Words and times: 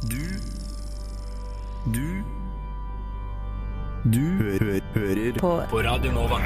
Du 0.00 0.16
Du 1.92 2.22
Du 4.08 4.22
hø 4.40 4.54
hø 4.56 4.78
hører 4.94 5.34
på 5.36 5.50
på 5.68 5.82
Radio 5.84 6.12
Nova. 6.14 6.38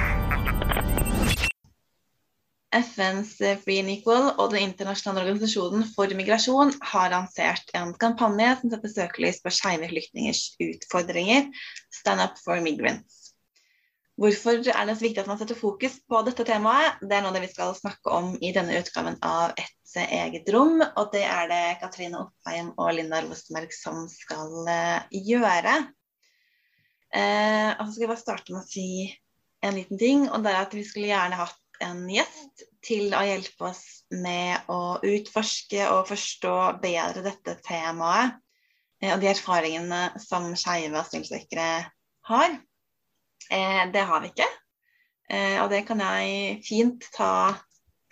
FNs 2.74 3.36
Free 3.62 3.78
and 3.78 3.92
Equal 3.92 4.32
og 4.32 4.50
Den 4.50 4.72
internasjonale 4.72 5.28
organisasjonen 5.28 5.86
for 5.94 6.10
migrasjon 6.18 6.74
har 6.82 7.12
lansert 7.14 7.70
en 7.78 7.94
kampanje 7.94 8.56
som 8.58 8.74
setter 8.74 8.94
søkelys 8.96 9.38
på 9.44 9.54
skeive 9.54 9.92
flyktningers 9.92 10.42
utfordringer, 10.58 11.46
Stand 11.94 12.26
up 12.26 12.42
for 12.42 12.58
migrants. 12.58 13.23
Hvorfor 14.20 14.60
er 14.62 14.86
det 14.86 14.94
så 14.94 15.02
viktig 15.02 15.24
at 15.24 15.28
man 15.30 15.38
setter 15.40 15.58
fokus 15.58 15.96
på 16.06 16.20
dette 16.26 16.46
temaet? 16.46 17.00
Det 17.02 17.16
er 17.16 17.24
noe 17.24 17.40
vi 17.42 17.50
skal 17.50 17.74
snakke 17.74 18.12
om 18.14 18.34
i 18.38 18.52
denne 18.54 18.76
utgaven 18.78 19.18
av 19.26 19.56
Et 19.58 19.72
eget 19.94 20.48
rom, 20.50 20.80
og 20.82 21.10
det 21.12 21.22
er 21.22 21.46
det 21.46 21.76
Katrine 21.78 22.18
Oppheim 22.18 22.72
og 22.74 22.88
Linda 22.96 23.20
Rosenberg 23.22 23.70
som 23.74 24.00
skal 24.10 24.66
eh, 24.70 25.04
gjøre. 25.28 25.74
Eh, 27.14 27.70
og 27.76 27.84
så 27.84 27.92
skal 27.92 28.02
jeg 28.02 28.10
bare 28.10 28.22
starte 28.22 28.54
med 28.56 28.64
å 28.64 28.66
si 28.66 28.86
en 29.62 29.78
liten 29.78 30.00
ting, 30.00 30.24
og 30.26 30.42
det 30.42 30.50
er 30.50 30.64
at 30.64 30.74
vi 30.74 30.82
skulle 30.86 31.12
gjerne 31.12 31.38
hatt 31.38 31.84
en 31.86 32.02
gjest 32.10 32.64
til 32.84 33.14
å 33.14 33.22
hjelpe 33.22 33.70
oss 33.70 33.84
med 34.10 34.66
å 34.70 34.98
utforske 34.98 35.86
og 35.92 36.10
forstå 36.10 36.56
bedre 36.82 37.22
dette 37.24 37.56
temaet 37.62 38.34
eh, 38.98 39.14
og 39.14 39.22
de 39.22 39.30
erfaringene 39.30 40.04
som 40.22 40.50
skeive 40.58 40.98
asylsøkere 41.04 41.70
har. 42.30 42.58
Eh, 43.50 43.82
det 43.92 44.04
har 44.08 44.22
vi 44.22 44.32
ikke. 44.32 44.48
Eh, 45.30 45.56
og 45.62 45.70
det 45.72 45.84
kan 45.88 46.00
jeg 46.04 46.58
fint 46.66 47.06
ta 47.14 47.54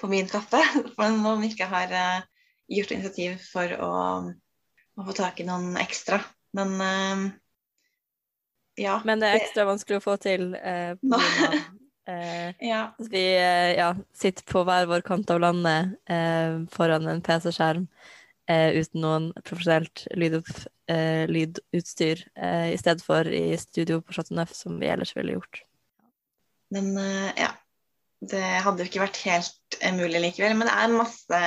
på 0.00 0.10
min 0.10 0.28
kappe, 0.30 0.60
for 0.96 1.08
om 1.08 1.42
vi 1.42 1.52
ikke 1.52 1.68
har 1.70 1.92
eh, 1.92 2.24
gjort 2.72 2.94
initiativ 2.96 3.38
for 3.52 3.76
å, 3.78 3.92
å 4.98 5.06
få 5.06 5.16
tak 5.16 5.40
i 5.42 5.48
noen 5.48 5.76
ekstra. 5.80 6.22
Men 6.56 6.74
eh, 6.86 7.28
ja. 8.80 9.00
Men 9.04 9.20
det 9.20 9.28
er 9.28 9.42
ekstra 9.42 9.66
vanskelig 9.68 10.00
å 10.00 10.04
få 10.04 10.16
til 10.22 10.52
eh, 10.56 10.94
på 10.96 11.20
grunn 11.20 11.46
av 11.46 11.56
eh, 12.12 12.48
ja. 12.64 12.82
at 12.96 13.12
vi 13.12 13.24
eh, 13.36 13.74
ja, 13.76 13.92
sitter 14.16 14.46
på 14.48 14.64
hver 14.68 14.88
vår 14.90 15.04
kant 15.06 15.30
av 15.32 15.42
landet 15.44 15.94
eh, 16.10 16.62
foran 16.72 17.08
en 17.10 17.24
PC-skjerm 17.24 17.86
uten 18.52 19.00
noen 19.00 19.26
profesjonelt 19.46 20.02
lydopp, 20.18 20.48
eh, 20.90 21.28
lydutstyr, 21.28 22.24
eh, 22.36 22.72
i 22.72 22.78
stedet 22.78 23.04
for 23.04 23.28
i 23.28 23.56
studio 23.58 24.00
på 24.00 24.12
Chateau 24.16 24.36
Neuf, 24.36 24.54
som 24.56 24.78
vi 24.80 24.90
ellers 24.92 25.16
ville 25.16 25.36
gjort. 25.36 25.62
Men 26.72 26.96
eh, 26.98 27.30
ja, 27.36 27.50
det 28.32 28.42
hadde 28.64 28.84
jo 28.84 28.90
ikke 28.90 29.04
vært 29.04 29.22
helt 29.26 29.78
mulig 29.96 30.22
likevel. 30.26 30.56
Men 30.56 30.70
det 30.70 30.76
er 30.78 30.96
masse 30.96 31.42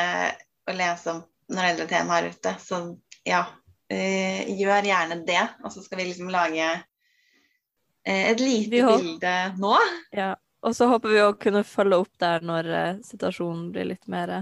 å 0.66 0.76
lese 0.76 1.14
om 1.14 1.24
når 1.54 1.70
gjelder 1.70 1.90
temaer 1.92 2.32
ute, 2.34 2.56
så 2.58 2.82
ja. 3.26 3.44
gjør 3.86 4.88
gjerne 4.90 5.20
det. 5.28 5.44
Og 5.62 5.74
så 5.74 5.84
skal 5.86 6.00
vi 6.02 6.08
liksom 6.10 6.32
lage 6.34 6.66
eh, 6.66 8.32
et 8.32 8.42
lite 8.42 8.82
bilde 8.82 9.36
nå. 9.62 9.78
Ja. 10.16 10.34
Og 10.66 10.74
så 10.74 10.88
håper 10.90 11.12
vi 11.14 11.22
å 11.22 11.36
kunne 11.38 11.62
følge 11.68 12.00
opp 12.02 12.16
der 12.22 12.42
når 12.42 12.70
eh, 12.74 13.02
situasjonen 13.06 13.68
blir 13.74 13.86
litt 13.92 14.08
mer 14.10 14.34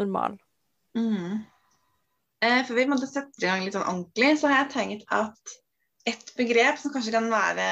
normal. 0.00 0.34
Mm. 0.98 1.44
Eh, 2.42 2.62
for 2.66 2.74
vi 2.74 2.88
måtte 2.90 3.06
sette 3.06 3.38
i 3.38 3.46
gang 3.46 3.62
litt 3.62 3.76
sånn 3.76 3.86
ordentlig, 3.86 4.32
så 4.40 4.50
har 4.50 4.64
jeg 4.64 4.72
tenkt 4.74 5.14
at 5.14 5.58
et 6.10 6.32
begrep 6.34 6.80
som 6.80 6.90
kanskje 6.94 7.14
kan 7.14 7.28
være 7.30 7.66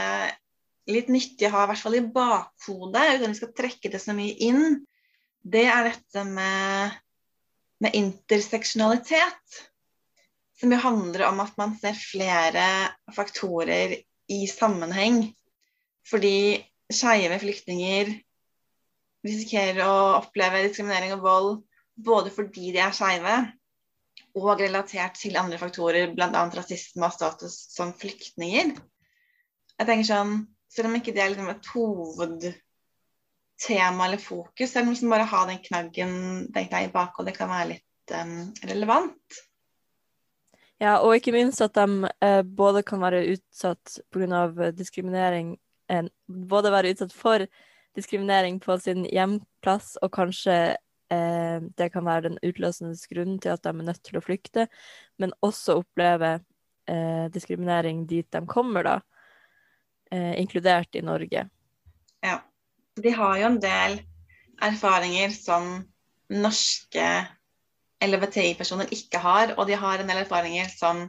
litt 0.90 1.10
nyttig 1.10 1.48
å 1.48 1.54
ha, 1.54 1.64
i 1.64 1.70
hvert 1.72 1.82
fall 1.82 1.98
i 1.98 2.06
bakhodet, 2.14 3.16
uten 3.16 3.26
at 3.26 3.32
vi 3.32 3.40
skal 3.40 3.56
trekke 3.58 3.90
det 3.90 4.00
så 4.02 4.14
mye 4.14 4.36
inn, 4.46 4.78
det 5.42 5.66
er 5.72 5.88
dette 5.88 6.24
med, 6.28 6.96
med 7.82 7.98
interseksjonalitet. 7.98 9.60
Som 10.60 10.74
jo 10.74 10.80
handler 10.82 11.24
om 11.30 11.40
at 11.40 11.54
man 11.56 11.72
ser 11.80 11.96
flere 11.96 12.64
faktorer 13.16 13.96
i 14.30 14.40
sammenheng. 14.50 15.22
Fordi 16.06 16.60
skeive 16.92 17.38
flyktninger 17.40 18.10
risikerer 19.24 19.80
å 19.86 19.96
oppleve 20.18 20.62
diskriminering 20.66 21.14
og 21.16 21.24
vold 21.24 21.50
både 22.00 22.32
fordi 22.32 22.74
de 22.74 22.82
er 22.84 22.94
skeive, 22.96 23.38
og 24.38 24.60
relatert 24.60 25.14
til 25.18 25.38
andre 25.40 25.58
faktorer, 25.58 26.12
bl.a. 26.14 26.42
rasisme 26.54 27.06
og 27.06 27.12
status 27.14 27.54
som 27.74 27.92
flyktninger. 27.98 28.66
Jeg 29.78 29.86
tenker 29.86 30.06
sånn, 30.12 30.34
Selv 30.70 30.86
om 30.86 30.94
ikke 30.94 31.10
det 31.10 31.22
er 31.24 31.30
liksom 31.32 31.50
et 31.50 31.66
hovedtema 31.74 34.04
eller 34.04 34.20
fokus, 34.22 34.70
så 34.70 34.78
er 34.78 34.84
det 34.84 34.92
liksom 34.92 35.10
bare 35.10 35.26
å 35.26 35.32
ha 35.32 35.40
den 35.48 35.64
knaggen 35.64 36.12
tenker 36.54 36.74
jeg, 36.76 36.86
i 36.86 36.94
bakhodet 36.94 37.34
kan 37.34 37.50
være 37.50 37.70
litt 37.72 38.08
um, 38.14 38.54
relevant. 38.70 39.26
Ja, 40.78 41.02
og 41.02 41.18
ikke 41.18 41.34
minst 41.34 41.58
at 41.60 41.74
de 41.74 42.06
eh, 42.22 42.42
både 42.46 42.86
kan 42.86 43.02
være 43.02 43.34
utsatt 43.34 43.98
pga. 44.14 44.70
diskriminering 44.78 45.58
eh, 45.90 46.06
Både 46.30 46.70
være 46.70 46.94
utsatt 46.94 47.10
for 47.12 47.42
diskriminering 47.98 48.62
på 48.62 48.78
sin 48.78 49.02
hjemplass, 49.04 49.98
og 50.00 50.14
kanskje 50.14 50.76
det 51.10 51.88
kan 51.90 52.04
være 52.06 52.28
den 52.28 52.36
utløsende 52.46 52.94
grunnen 53.10 53.40
til 53.42 53.50
at 53.50 53.64
de 53.64 53.72
er 53.72 53.86
nødt 53.88 54.02
til 54.06 54.18
å 54.20 54.22
flykte, 54.22 54.68
men 55.18 55.34
også 55.42 55.80
oppleve 55.80 56.36
eh, 56.90 57.26
diskriminering 57.34 58.04
dit 58.08 58.28
de 58.30 58.42
kommer, 58.46 58.86
da, 58.86 58.96
eh, 60.12 60.38
inkludert 60.40 60.94
i 60.94 61.02
Norge. 61.02 61.48
Ja. 62.22 62.38
De 63.00 63.12
har 63.14 63.36
jo 63.38 63.46
en 63.46 63.60
del 63.62 64.00
erfaringer 64.60 65.32
som 65.32 65.68
norske 66.30 67.06
LHBTI-personer 68.00 68.90
ikke 68.94 69.20
har, 69.22 69.54
og 69.56 69.68
de 69.68 69.78
har 69.78 70.00
en 70.00 70.10
del 70.10 70.22
erfaringer 70.24 70.68
som 70.72 71.04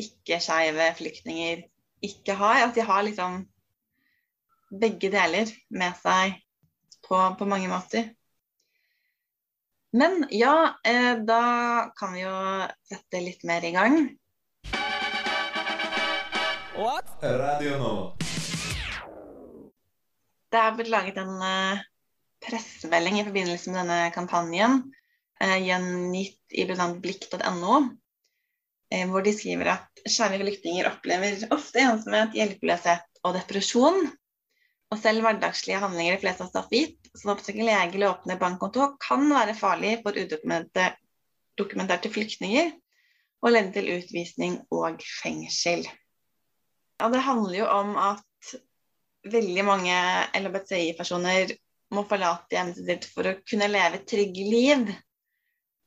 ikke-skeive 0.00 0.90
flyktninger 0.98 1.64
ikke 2.04 2.36
har. 2.38 2.64
At 2.68 2.74
de 2.76 2.84
har 2.84 3.04
liksom 3.06 3.44
begge 4.80 5.10
deler 5.12 5.50
med 5.70 5.96
seg 6.02 6.38
på, 7.06 7.18
på 7.38 7.48
mange 7.48 7.70
måter. 7.70 8.10
Men 9.94 10.26
ja, 10.30 10.80
eh, 10.84 11.16
da 11.22 11.42
kan 11.96 12.16
vi 12.16 12.24
jo 12.24 12.34
sette 12.82 13.20
litt 13.22 13.44
mer 13.46 13.62
i 13.62 13.70
gang. 13.70 14.00
Radio 17.22 17.76
nå. 17.78 17.92
Det 20.50 20.58
er 20.58 20.74
blitt 20.74 20.90
laget 20.90 21.20
en 21.22 21.38
eh, 21.46 21.84
pressemelding 22.42 23.20
i 23.20 23.24
forbindelse 23.28 23.70
med 23.70 23.80
denne 23.84 24.00
kampanjen, 24.16 24.80
eh, 25.38 25.56
gjengitt 25.62 26.58
i 26.58 26.66
bl.a. 26.66 26.90
blikk.no, 27.06 27.78
eh, 28.90 29.06
hvor 29.10 29.22
de 29.22 29.38
skriver 29.38 29.76
at 29.76 30.04
kjære 30.04 30.42
flyktninger 30.42 30.90
opplever 30.90 31.38
ofte 31.54 31.86
ensomhet, 31.86 32.34
hjelpeløshet 32.34 33.22
og 33.22 33.38
depresjon. 33.38 34.08
Og 34.90 35.00
selv 35.00 35.22
hverdagslige 35.22 35.80
handlinger 35.86 36.18
de 36.18 36.26
fleste 36.26 36.44
har 36.44 36.50
stått 36.50 36.74
gitt, 36.74 37.03
som 37.14 37.30
å 37.30 37.36
oppsøke 37.36 37.64
lege 37.64 37.94
eller 37.96 38.12
åpne 38.12 38.38
bankkonto, 38.40 38.94
kan 39.02 39.26
være 39.30 39.56
farlig 39.58 39.98
for 40.02 40.16
udokumenterte 40.18 40.98
dokumenterte 41.58 42.10
flyktninger 42.10 42.72
og 43.44 43.52
lede 43.52 43.72
til 43.74 43.90
utvisning 43.98 44.58
og 44.74 45.02
fengsel. 45.22 45.84
Og 47.02 47.12
det 47.12 47.24
handler 47.26 47.58
jo 47.58 47.66
om 47.68 47.96
at 48.00 48.54
veldig 49.30 49.64
mange 49.66 49.96
LHBTI-personer 50.36 51.54
må 51.94 52.04
forlate 52.08 52.56
hjemmet 52.56 52.80
sitt 52.80 53.08
for 53.10 53.28
å 53.28 53.36
kunne 53.46 53.70
leve 53.70 54.00
et 54.00 54.08
trygge 54.08 54.46
liv. 54.48 54.88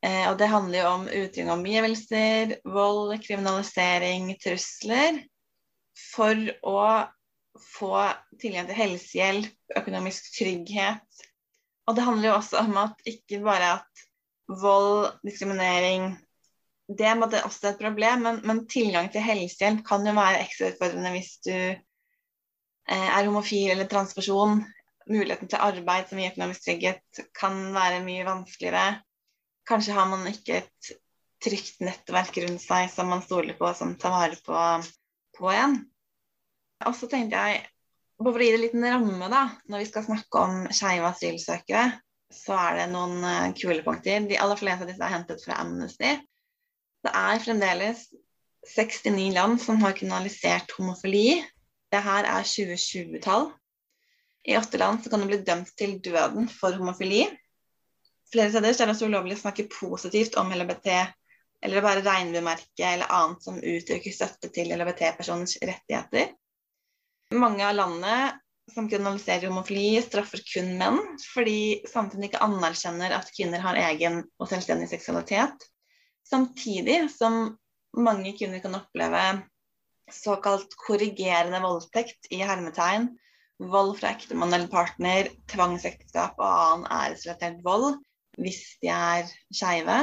Eh, 0.06 0.26
og 0.30 0.38
det 0.40 0.50
handler 0.52 0.80
jo 0.80 0.92
om 0.94 1.08
utrygge 1.08 1.56
omgivelser, 1.56 2.56
vold, 2.70 3.16
kriminalisering, 3.26 4.30
trusler. 4.44 5.24
For 5.98 6.38
å 6.70 6.80
få 7.62 7.94
tilgang 8.42 8.68
til 8.70 8.78
helsehjelp, 8.78 9.52
økonomisk 9.80 10.32
trygghet. 10.36 11.24
Og 11.88 11.96
det 11.96 12.06
handler 12.06 12.30
jo 12.30 12.38
også 12.38 12.62
om 12.64 12.78
at 12.82 13.08
ikke 13.08 13.40
bare 13.46 13.74
at 13.80 14.08
vold, 14.48 15.20
diskriminering 15.26 16.16
Det 16.88 17.04
er 17.04 17.44
også 17.44 17.74
et 17.74 17.82
problem, 17.82 18.22
men, 18.24 18.38
men 18.48 18.68
tilgang 18.72 19.10
til 19.12 19.22
helsehjelp 19.22 19.82
kan 19.88 20.06
jo 20.08 20.14
være 20.16 20.46
ekstra 20.46 20.70
utfordrende 20.72 21.12
hvis 21.18 21.34
du 21.44 21.52
eh, 21.52 21.76
er 22.88 23.26
homofil 23.26 23.74
eller 23.74 23.90
transperson. 23.92 24.62
Muligheten 25.10 25.52
til 25.52 25.60
arbeid 25.60 26.08
som 26.08 26.22
gir 26.22 26.32
økonomisk 26.32 26.64
trygghet 26.64 27.28
kan 27.36 27.60
være 27.76 28.00
mye 28.06 28.24
vanskeligere. 28.28 29.02
Kanskje 29.68 29.98
har 30.00 30.08
man 30.08 30.24
ikke 30.32 30.62
et 30.62 30.94
trygt 31.44 31.84
nettverk 31.84 32.40
rundt 32.46 32.64
seg 32.64 32.88
som 32.92 33.12
man 33.12 33.24
stoler 33.26 33.60
på, 33.60 33.68
som 33.76 33.96
tar 34.00 34.16
vare 34.16 34.40
på, 34.48 34.64
på 35.38 35.52
en. 35.52 35.82
Og 36.86 36.94
så 36.96 37.10
tenkte 37.10 37.40
jeg, 37.42 37.64
bare 38.18 38.34
for 38.34 38.42
å 38.42 38.46
gi 38.46 38.52
det 38.54 38.60
en 38.60 38.66
liten 38.66 38.86
ramme, 38.86 39.30
da, 39.34 39.44
når 39.70 39.84
vi 39.84 39.90
skal 39.90 40.06
snakke 40.06 40.44
om 40.44 40.68
skeive 40.74 41.10
asylsøkere, 41.10 41.86
så 42.34 42.58
er 42.60 42.82
det 42.82 42.88
noen 42.92 43.22
eh, 43.24 43.54
kule 43.58 43.84
punkter. 43.86 44.26
De 44.28 44.40
aller 44.42 44.60
fleste 44.60 44.86
av 44.86 44.92
disse 44.92 45.06
er 45.06 45.14
hentet 45.14 45.44
fra 45.44 45.60
Amnesty. 45.64 46.16
Det 47.06 47.14
er 47.16 47.44
fremdeles 47.44 48.08
69 48.68 49.30
land 49.36 49.62
som 49.64 49.80
har 49.84 49.96
kriminalisert 49.96 50.74
homofili. 50.78 51.40
Det 51.94 52.02
her 52.04 52.28
er 52.28 52.48
2020-tall. 52.48 53.52
I 54.48 54.58
åtte 54.60 54.80
land 54.80 55.08
kan 55.08 55.24
du 55.24 55.28
bli 55.30 55.40
dømt 55.48 55.72
til 55.80 55.98
døden 56.04 56.50
for 56.52 56.76
homofili. 56.76 57.26
Flere 58.32 58.52
steder 58.52 58.74
er 58.74 58.90
det 58.90 58.96
også 58.96 59.08
ulovlig 59.08 59.38
å 59.38 59.44
snakke 59.46 59.70
positivt 59.72 60.36
om 60.40 60.52
LHBT 60.52 60.90
eller 61.64 61.80
å 61.80 61.86
bære 61.86 62.04
regnbuemerke 62.06 62.90
eller 62.90 63.12
annet 63.14 63.46
som 63.46 63.58
uttrykker 63.58 64.14
støtte 64.14 64.52
til 64.54 64.74
LHBT-personers 64.76 65.58
rettigheter. 65.64 66.34
Mange 67.36 67.66
av 67.68 67.76
landene 67.76 68.18
som 68.72 68.88
kriminaliserer 68.88 69.50
homofili, 69.50 70.02
straffer 70.04 70.42
kun 70.48 70.74
menn, 70.80 71.00
fordi 71.34 71.84
samfunnet 71.88 72.30
ikke 72.30 72.44
anerkjenner 72.46 73.16
at 73.16 73.32
kvinner 73.36 73.64
har 73.64 73.80
egen 73.80 74.22
og 74.40 74.50
selvstendig 74.52 74.90
seksualitet. 74.92 75.68
Samtidig 76.28 77.06
som 77.12 77.58
mange 77.98 78.34
kvinner 78.38 78.64
kan 78.64 78.76
oppleve 78.80 79.24
såkalt 80.12 80.76
korrigerende 80.80 81.60
voldtekt 81.64 82.30
i 82.32 82.42
hermetegn, 82.48 83.10
vold 83.60 83.96
fra 84.00 84.14
ektemann 84.14 84.54
eller 84.54 84.70
partner, 84.72 85.32
tvangsekteskap 85.52 86.38
og 86.38 86.48
annen 86.48 86.92
æresrelatert 86.92 87.64
vold 87.66 87.98
hvis 88.38 88.62
de 88.84 88.92
er 88.94 89.32
skeive. 89.50 89.98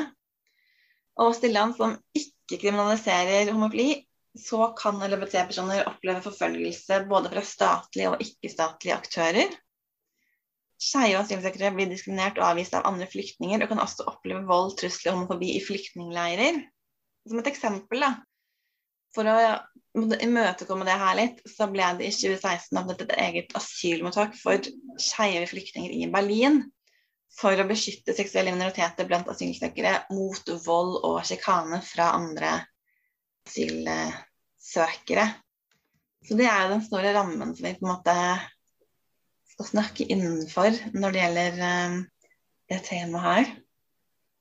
Og 1.23 1.37
stillene 1.37 1.77
som 1.77 1.95
ikke 2.19 2.59
kriminaliserer 2.65 3.53
homofili, 3.53 4.03
så 4.39 4.67
kan 4.79 4.99
LHBT-personer 4.99 5.87
oppleve 5.89 6.23
forfølgelse 6.25 7.05
både 7.11 7.31
fra 7.31 7.43
statlige 7.47 8.11
og 8.11 8.23
ikke-statlige 8.25 8.97
aktører. 8.97 9.53
Skeive 10.85 11.21
asylsøkere 11.23 11.71
blir 11.77 11.89
diskriminert 11.91 12.41
og 12.41 12.49
avvist 12.49 12.75
av 12.75 12.87
andre 12.89 13.07
flyktninger 13.11 13.63
og 13.63 13.71
kan 13.71 13.83
også 13.85 14.09
oppleve 14.11 14.43
vold, 14.49 14.75
trusler 14.81 15.13
og 15.13 15.21
homofobi 15.21 15.55
i 15.55 15.63
flyktningleirer. 15.65 16.59
Som 17.31 17.41
et 17.41 17.49
eksempel, 17.53 18.03
da, 18.03 18.11
for 19.15 19.31
å 19.31 19.39
imøtekomme 19.95 20.87
det 20.89 20.99
her 20.99 21.17
litt, 21.21 21.41
så 21.47 21.71
ble 21.71 21.87
det 22.01 22.11
i 22.11 22.13
2016 22.13 22.81
opprettet 22.81 23.15
et 23.15 23.23
eget 23.29 23.55
asylmottak 23.57 24.35
for 24.41 24.67
skeive 25.01 25.47
flyktninger 25.49 25.95
i 25.95 26.11
Berlin. 26.13 26.65
For 27.35 27.59
å 27.59 27.67
beskytte 27.67 28.15
seksuelle 28.15 28.53
minoriteter 28.55 29.07
blant 29.09 29.31
asylsøkere 29.31 30.05
mot 30.15 30.51
vold 30.67 30.99
og 31.07 31.23
sjikane 31.27 31.81
fra 31.87 32.13
andre 32.19 32.59
asylsøkere. 33.45 35.29
Så 36.25 36.37
det 36.39 36.49
er 36.49 36.71
den 36.73 36.83
store 36.85 37.13
rammen 37.17 37.53
som 37.55 37.67
vi 37.67 37.75
på 37.77 37.85
en 37.85 37.93
måte 37.93 38.17
skal 39.55 39.69
snakke 39.69 40.07
innenfor 40.11 40.75
når 40.97 41.15
det 41.15 41.23
gjelder 41.23 41.59
um, 41.63 41.99
det 42.73 42.81
temaet 42.89 43.25
her. 43.25 43.51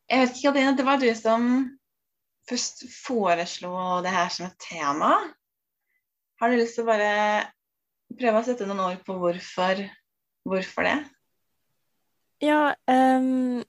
Jeg 0.09 0.21
vet 0.21 0.37
ikke, 0.37 0.53
Adine, 0.53 0.77
det 0.77 0.85
var 0.87 1.01
du 1.01 1.09
som 1.17 1.49
først 2.49 2.85
foreslo 2.91 3.73
det 4.03 4.13
her 4.13 4.31
som 4.33 4.47
et 4.47 4.57
tema. 4.63 5.11
Har 6.39 6.51
du 6.51 6.59
lyst 6.59 6.77
til 6.77 6.85
å 6.85 6.91
bare 6.91 7.11
prøve 8.19 8.39
å 8.39 8.47
sette 8.47 8.67
noen 8.67 8.83
ord 8.83 9.03
på 9.05 9.15
hvorfor, 9.19 9.83
hvorfor 10.47 10.87
det? 10.87 10.97
Ja, 12.43 12.73
um, 12.89 13.61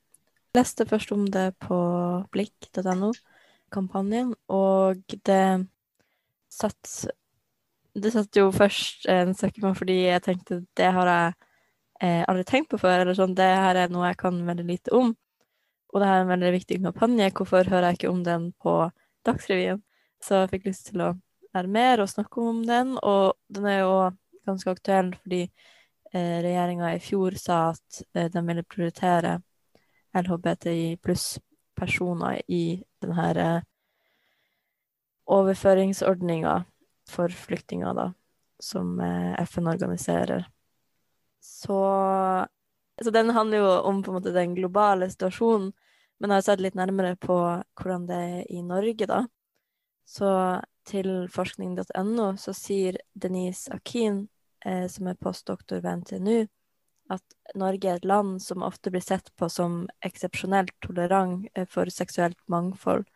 leste 0.56 0.86
først 0.90 1.12
om 1.14 1.26
det 1.30 1.52
på 1.62 1.78
blikk.no 2.34 3.12
kampanjen, 3.74 4.32
og 4.48 5.02
det 5.26 5.66
satt 6.52 7.10
Det 7.94 8.10
satt 8.10 8.34
jo 8.34 8.48
først 8.50 9.04
en 9.06 9.36
søker 9.38 9.62
på 9.62 9.70
fordi 9.78 10.00
jeg 10.08 10.22
tenkte 10.24 10.64
det 10.74 10.88
har 10.96 11.06
jeg 11.06 11.34
eh, 12.02 12.24
aldri 12.26 12.42
tenkt 12.48 12.72
på 12.72 12.80
før, 12.82 13.04
eller 13.04 13.14
sånn, 13.14 13.36
det 13.38 13.46
her 13.46 13.78
er 13.78 13.92
noe 13.92 14.08
jeg 14.08 14.18
kan 14.18 14.40
veldig 14.48 14.64
lite 14.66 14.94
om. 14.98 15.12
Og 15.94 16.02
det 16.02 16.08
her 16.08 16.18
er 16.18 16.24
en 16.24 16.32
veldig 16.32 16.50
viktig 16.56 16.80
kampanje, 16.82 17.30
hvorfor 17.38 17.70
hører 17.70 17.92
jeg 17.92 18.00
ikke 18.00 18.10
om 18.10 18.24
den 18.26 18.48
på 18.58 18.74
Dagsrevyen? 19.26 19.78
Så 20.18 20.42
jeg 20.42 20.50
fikk 20.56 20.66
lyst 20.72 20.88
til 20.90 21.04
å 21.04 21.12
være 21.54 21.70
mer 21.70 22.02
og 22.02 22.10
snakke 22.10 22.42
om 22.42 22.64
den, 22.66 22.96
og 22.98 23.36
den 23.54 23.70
er 23.70 23.84
jo 23.84 23.94
ganske 24.44 24.74
aktuell 24.74 25.12
fordi 25.20 25.44
eh, 25.44 26.38
regjeringa 26.44 26.94
i 26.96 27.02
fjor 27.02 27.38
sa 27.38 27.60
at 27.70 28.02
eh, 28.14 28.30
de 28.32 28.42
ville 28.48 28.66
prioritere 28.66 29.38
LHBTI 30.18 30.96
pluss 31.02 31.36
personer 31.76 32.40
i 32.48 32.82
denne 33.02 33.28
eh, 33.40 33.62
overføringsordninga 35.24 36.64
for 37.08 37.28
flyktninger, 37.28 37.94
da, 37.94 38.10
som 38.62 38.98
eh, 39.00 39.32
FN 39.46 39.68
organiserer. 39.68 40.46
Så, 41.40 41.78
så 43.02 43.10
den 43.10 43.30
handler 43.30 43.58
jo 43.58 43.70
om 43.90 44.02
på 44.02 44.12
en 44.12 44.18
måte 44.18 44.34
den 44.34 44.54
globale 44.56 45.10
situasjonen, 45.12 45.72
men 46.18 46.30
jeg 46.30 46.40
har 46.40 46.46
sett 46.46 46.62
litt 46.62 46.76
nærmere 46.78 47.16
på 47.20 47.36
hvordan 47.80 48.06
det 48.08 48.20
er 48.20 48.52
i 48.52 48.62
Norge, 48.64 49.08
da. 49.10 49.24
Så 50.04 50.28
til 50.88 51.26
forskning.no 51.32 52.28
så 52.40 52.54
sier 52.56 53.00
Denise 53.14 53.72
Akin, 53.72 54.26
eh, 54.64 54.86
som 54.88 55.08
er 55.08 55.20
postdoktor 55.20 55.82
ved 55.84 56.04
NTNU, 56.04 56.46
at 57.16 57.56
Norge 57.58 57.90
er 57.90 58.00
et 58.00 58.08
land 58.08 58.38
som 58.42 58.64
ofte 58.66 58.92
blir 58.92 59.04
sett 59.04 59.30
på 59.38 59.48
som 59.52 59.84
eksepsjonelt 60.06 60.74
tolerant 60.84 61.46
eh, 61.54 61.68
for 61.70 61.90
seksuelt 61.92 62.38
mangfold. 62.50 63.06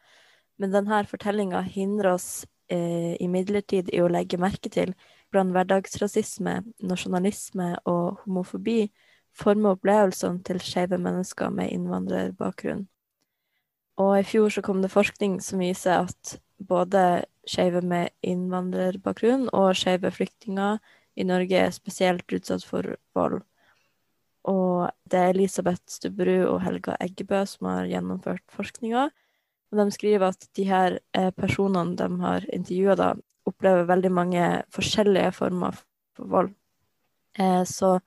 Men 0.59 0.75
denne 0.75 1.05
fortellinga 1.07 1.63
hindrer 1.71 2.15
oss 2.17 2.47
eh, 2.73 3.15
imidlertid 3.23 3.93
i 3.95 4.03
å 4.03 4.11
legge 4.11 4.41
merke 4.41 4.71
til 4.73 4.95
hvordan 5.29 5.53
hverdagsrasisme, 5.55 6.61
nasjonalisme 6.81 7.75
og 7.89 8.23
homofobi 8.25 8.89
former 9.39 9.77
opplevelsene 9.77 10.43
til 10.47 10.61
skeive 10.63 10.99
mennesker 11.01 11.53
med 11.55 11.73
innvandrerbakgrunn. 11.75 12.87
Og 13.99 14.13
i 14.21 14.27
fjor 14.27 14.53
så 14.55 14.63
kom 14.63 14.83
det 14.83 14.93
forskning 14.95 15.39
som 15.43 15.63
viser 15.63 16.07
at 16.07 16.39
både 16.59 17.25
skeive 17.49 17.83
med 17.83 18.13
innvandrerbakgrunn 18.27 19.49
og 19.55 19.77
skeive 19.79 20.11
flyktninger 20.15 20.79
i 21.19 21.27
Norge 21.27 21.59
er 21.67 21.75
spesielt 21.75 22.35
utsatt 22.35 22.67
for 22.67 22.97
vold. 23.15 23.43
Og 24.49 24.89
det 25.11 25.21
er 25.21 25.33
Elisabeth 25.35 25.83
Stubberud 25.93 26.47
og 26.49 26.63
Helga 26.65 26.97
Eggebø 27.05 27.43
som 27.49 27.69
har 27.69 27.89
gjennomført 27.91 28.45
forskninga. 28.55 29.09
Og 29.69 29.81
de 29.81 29.89
skriver 29.93 30.31
at 30.31 30.47
de 30.57 30.65
her 30.69 30.99
eh, 31.17 31.31
personene 31.37 31.97
de 31.99 32.09
har 32.23 32.47
intervjua, 32.55 33.13
opplever 33.49 33.89
veldig 33.89 34.13
mange 34.13 34.47
forskjellige 34.73 35.33
former 35.37 35.77
for 36.17 36.33
vold. 36.33 36.55
Eh, 37.39 37.65
så 37.69 37.99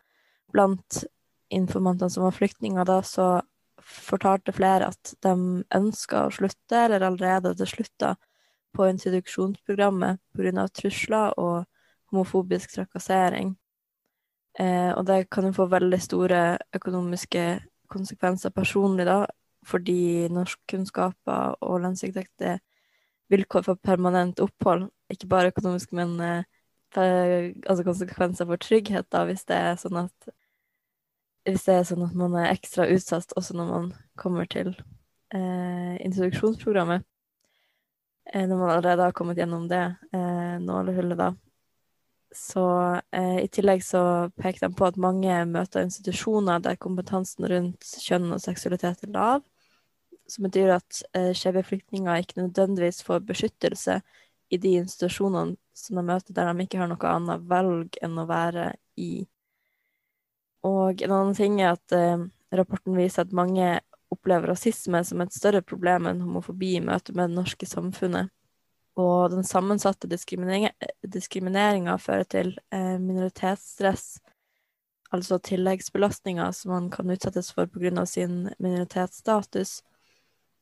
blant 0.54 1.04
informantene 1.52 2.10
som 2.10 2.26
var 2.26 2.36
flyktninger 2.36 2.88
da, 2.88 3.02
så 3.06 3.42
fortalte 3.82 4.54
flere 4.56 4.90
at 4.92 5.14
de 5.26 5.64
ønska 5.76 6.26
å 6.26 6.34
slutte, 6.34 6.86
eller 6.86 7.06
allerede 7.06 7.54
hadde 7.54 7.70
slutta, 7.70 8.16
på 8.72 8.88
introduksjonsprogrammet 8.88 10.22
pga. 10.32 10.68
trusler 10.72 11.34
og 11.38 11.66
homofobisk 12.12 12.72
trakassering. 12.78 13.58
Eh, 14.60 14.92
og 14.92 15.06
det 15.08 15.30
kan 15.32 15.48
jo 15.48 15.54
få 15.56 15.68
veldig 15.72 16.00
store 16.02 16.42
økonomiske 16.76 17.46
konsekvenser 17.92 18.52
personlig, 18.56 19.06
da, 19.08 19.26
fordi 19.68 20.28
norskkunnskaper 20.32 21.58
og 21.62 21.82
lønnsinntekt 21.84 22.44
er 22.48 22.60
vilkår 23.32 23.66
for 23.68 23.80
permanent 23.80 24.42
opphold. 24.44 24.90
Ikke 25.12 25.30
bare 25.32 25.52
økonomisk, 25.54 25.94
men 25.96 26.18
eh, 26.20 26.44
altså 26.98 27.84
konsekvenser 27.88 28.48
for 28.50 28.60
trygghet, 28.62 29.08
da, 29.12 29.26
hvis 29.30 29.46
det 29.48 29.58
er 29.58 29.76
sånn 29.80 30.04
at 30.06 30.32
hvis 31.48 31.64
det 31.66 31.74
er 31.74 31.86
sånn 31.90 32.04
at 32.06 32.18
man 32.18 32.36
er 32.38 32.52
ekstra 32.52 32.86
utsatt 32.94 33.32
også 33.40 33.56
når 33.58 33.70
man 33.72 33.86
kommer 34.20 34.46
til 34.50 34.76
eh, 35.34 35.96
introduksjonsprogrammet. 36.06 37.06
Eh, 38.30 38.46
når 38.46 38.60
man 38.60 38.70
allerede 38.76 39.08
har 39.08 39.16
kommet 39.18 39.40
gjennom 39.42 39.66
det 39.72 39.82
eh, 40.14 40.60
nålehullet, 40.62 41.18
da. 41.18 41.32
Så 42.32 42.64
eh, 43.12 43.40
i 43.44 43.48
tillegg 43.52 43.84
så 43.84 44.30
pekte 44.40 44.70
han 44.70 44.76
på 44.76 44.88
at 44.88 45.00
mange 45.02 45.36
møter 45.50 45.84
institusjoner 45.84 46.62
der 46.64 46.80
kompetansen 46.80 47.48
rundt 47.52 47.88
kjønn 48.00 48.32
og 48.32 48.40
seksualitet 48.44 49.04
er 49.04 49.12
lav, 49.12 49.44
som 50.32 50.48
betyr 50.48 50.72
at 50.78 51.02
eh, 51.18 51.34
skeive 51.36 51.66
flyktninger 51.68 52.24
ikke 52.24 52.40
nødvendigvis 52.40 53.04
får 53.04 53.26
beskyttelse 53.28 54.00
i 54.52 54.60
de 54.64 54.78
institusjonene 54.80 55.58
som 55.76 56.00
de 56.00 56.06
møter 56.08 56.36
der 56.36 56.54
de 56.54 56.64
ikke 56.64 56.80
har 56.80 56.92
noe 56.92 57.12
annet 57.12 57.44
valg 57.52 58.00
enn 58.04 58.20
å 58.20 58.28
være 58.30 58.72
i. 59.00 59.26
Og 60.68 61.02
en 61.04 61.16
annen 61.16 61.36
ting 61.36 61.60
er 61.60 61.76
at 61.76 61.96
eh, 61.96 62.28
rapporten 62.56 62.96
viser 62.96 63.26
at 63.26 63.36
mange 63.36 63.80
opplever 64.12 64.52
rasisme 64.52 65.04
som 65.08 65.24
et 65.24 65.36
større 65.36 65.64
problem 65.64 66.08
enn 66.08 66.24
homofobi 66.24 66.76
i 66.78 66.84
møte 66.84 67.16
med 67.16 67.32
det 67.32 67.40
norske 67.40 67.68
samfunnet. 67.68 68.32
Og 69.00 69.32
den 69.32 69.46
sammensatte 69.48 70.10
diskrimineringa 70.12 71.96
fører 72.02 72.28
til 72.28 72.52
eh, 72.76 72.98
minoritetsstress, 73.00 74.20
altså 75.16 75.40
tilleggsbelastninger 75.40 76.52
som 76.56 76.74
man 76.76 76.90
kan 76.92 77.12
utsettes 77.12 77.54
for 77.56 77.72
pga. 77.72 78.06
sin 78.06 78.50
minoritetsstatus. 78.60 79.82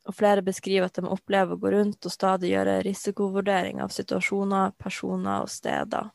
Og 0.08 0.16
flere 0.16 0.42
beskriver 0.46 0.86
at 0.86 0.96
de 0.96 1.10
opplever 1.10 1.54
å 1.54 1.62
gå 1.62 1.74
rundt 1.74 2.06
og 2.06 2.14
stadig 2.14 2.54
gjøre 2.54 2.82
risikovurdering 2.86 3.82
av 3.82 3.90
situasjoner, 3.94 4.72
personer 4.78 5.44
og 5.44 5.50
steder. 5.50 6.10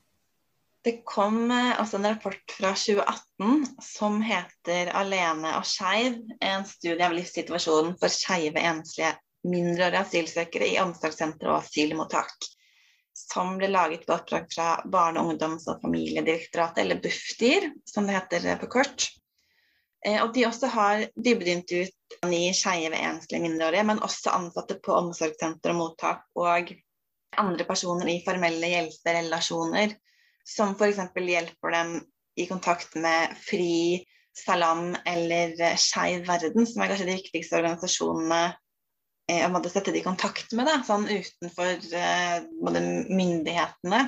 Det 0.85 1.01
kom 1.09 1.51
eh, 1.51 1.81
altså 1.81 1.97
en 1.97 2.07
rapport 2.13 2.57
fra 2.59 2.75
2018 2.77 3.67
som 3.83 4.21
heter 4.23 4.91
'Alene 4.93 5.57
og 5.57 5.65
skeiv', 5.65 6.21
en 6.41 6.65
studie 6.69 7.07
av 7.07 7.15
livssituasjonen 7.17 7.95
for 7.99 8.13
skeive 8.13 8.61
enslige 8.61 9.15
mindreårige 9.45 10.03
asylsøkere 10.05 10.69
i 10.73 10.79
omsorgssentre 10.83 11.51
og 11.51 11.63
asylmottak. 11.63 12.51
Som 13.15 13.59
ble 13.61 13.69
laget 13.71 14.07
på 14.07 14.17
oppdrag 14.17 14.49
fra 14.51 14.69
Barne-, 14.91 15.23
ungdoms- 15.23 15.69
og 15.71 15.83
familiedirektoratet, 15.85 16.83
eller 16.83 17.03
Bufdir, 17.03 17.69
som 17.87 18.09
det 18.09 18.17
heter 18.17 18.57
på 18.63 18.71
kort. 18.79 19.07
Eh, 20.05 20.21
og 20.23 20.33
de 20.35 20.47
også 20.49 20.69
har 20.73 21.05
dybdeintervjuet 21.17 22.27
ni 22.29 22.49
skeive 22.57 22.99
enslige 22.99 23.43
mindreårige, 23.43 23.85
men 23.89 24.03
også 24.05 24.35
ansatte 24.35 24.79
på 24.85 24.97
omsorgssenter 24.97 25.73
og 25.73 25.81
mottak, 25.81 26.27
og 26.37 26.75
andre 27.41 27.67
personer 27.67 28.11
i 28.13 28.23
formelle 28.27 28.69
hjelperelasjoner, 28.71 29.95
som 30.45 30.75
f.eks. 30.75 31.01
hjelper 31.15 31.73
dem 31.75 31.95
i 32.37 32.49
kontakt 32.51 32.99
med 33.01 33.33
FRI, 33.47 34.03
Salam 34.35 34.97
eller 35.07 35.55
Skeiv 35.79 36.25
verden, 36.27 36.67
som 36.67 36.83
er 36.83 36.91
kanskje 36.91 37.07
de 37.07 37.19
viktigste 37.21 37.61
organisasjonene 37.61 38.41
eh, 39.31 39.47
måtte 39.53 39.71
sette 39.73 39.93
det 39.95 40.03
i 40.03 40.07
kontakt 40.07 40.53
med, 40.57 40.69
da, 40.69 40.81
sånn 40.87 41.07
utenfor 41.09 41.73
eh, 41.97 42.37
både 42.61 42.83
myndighetene. 43.11 44.03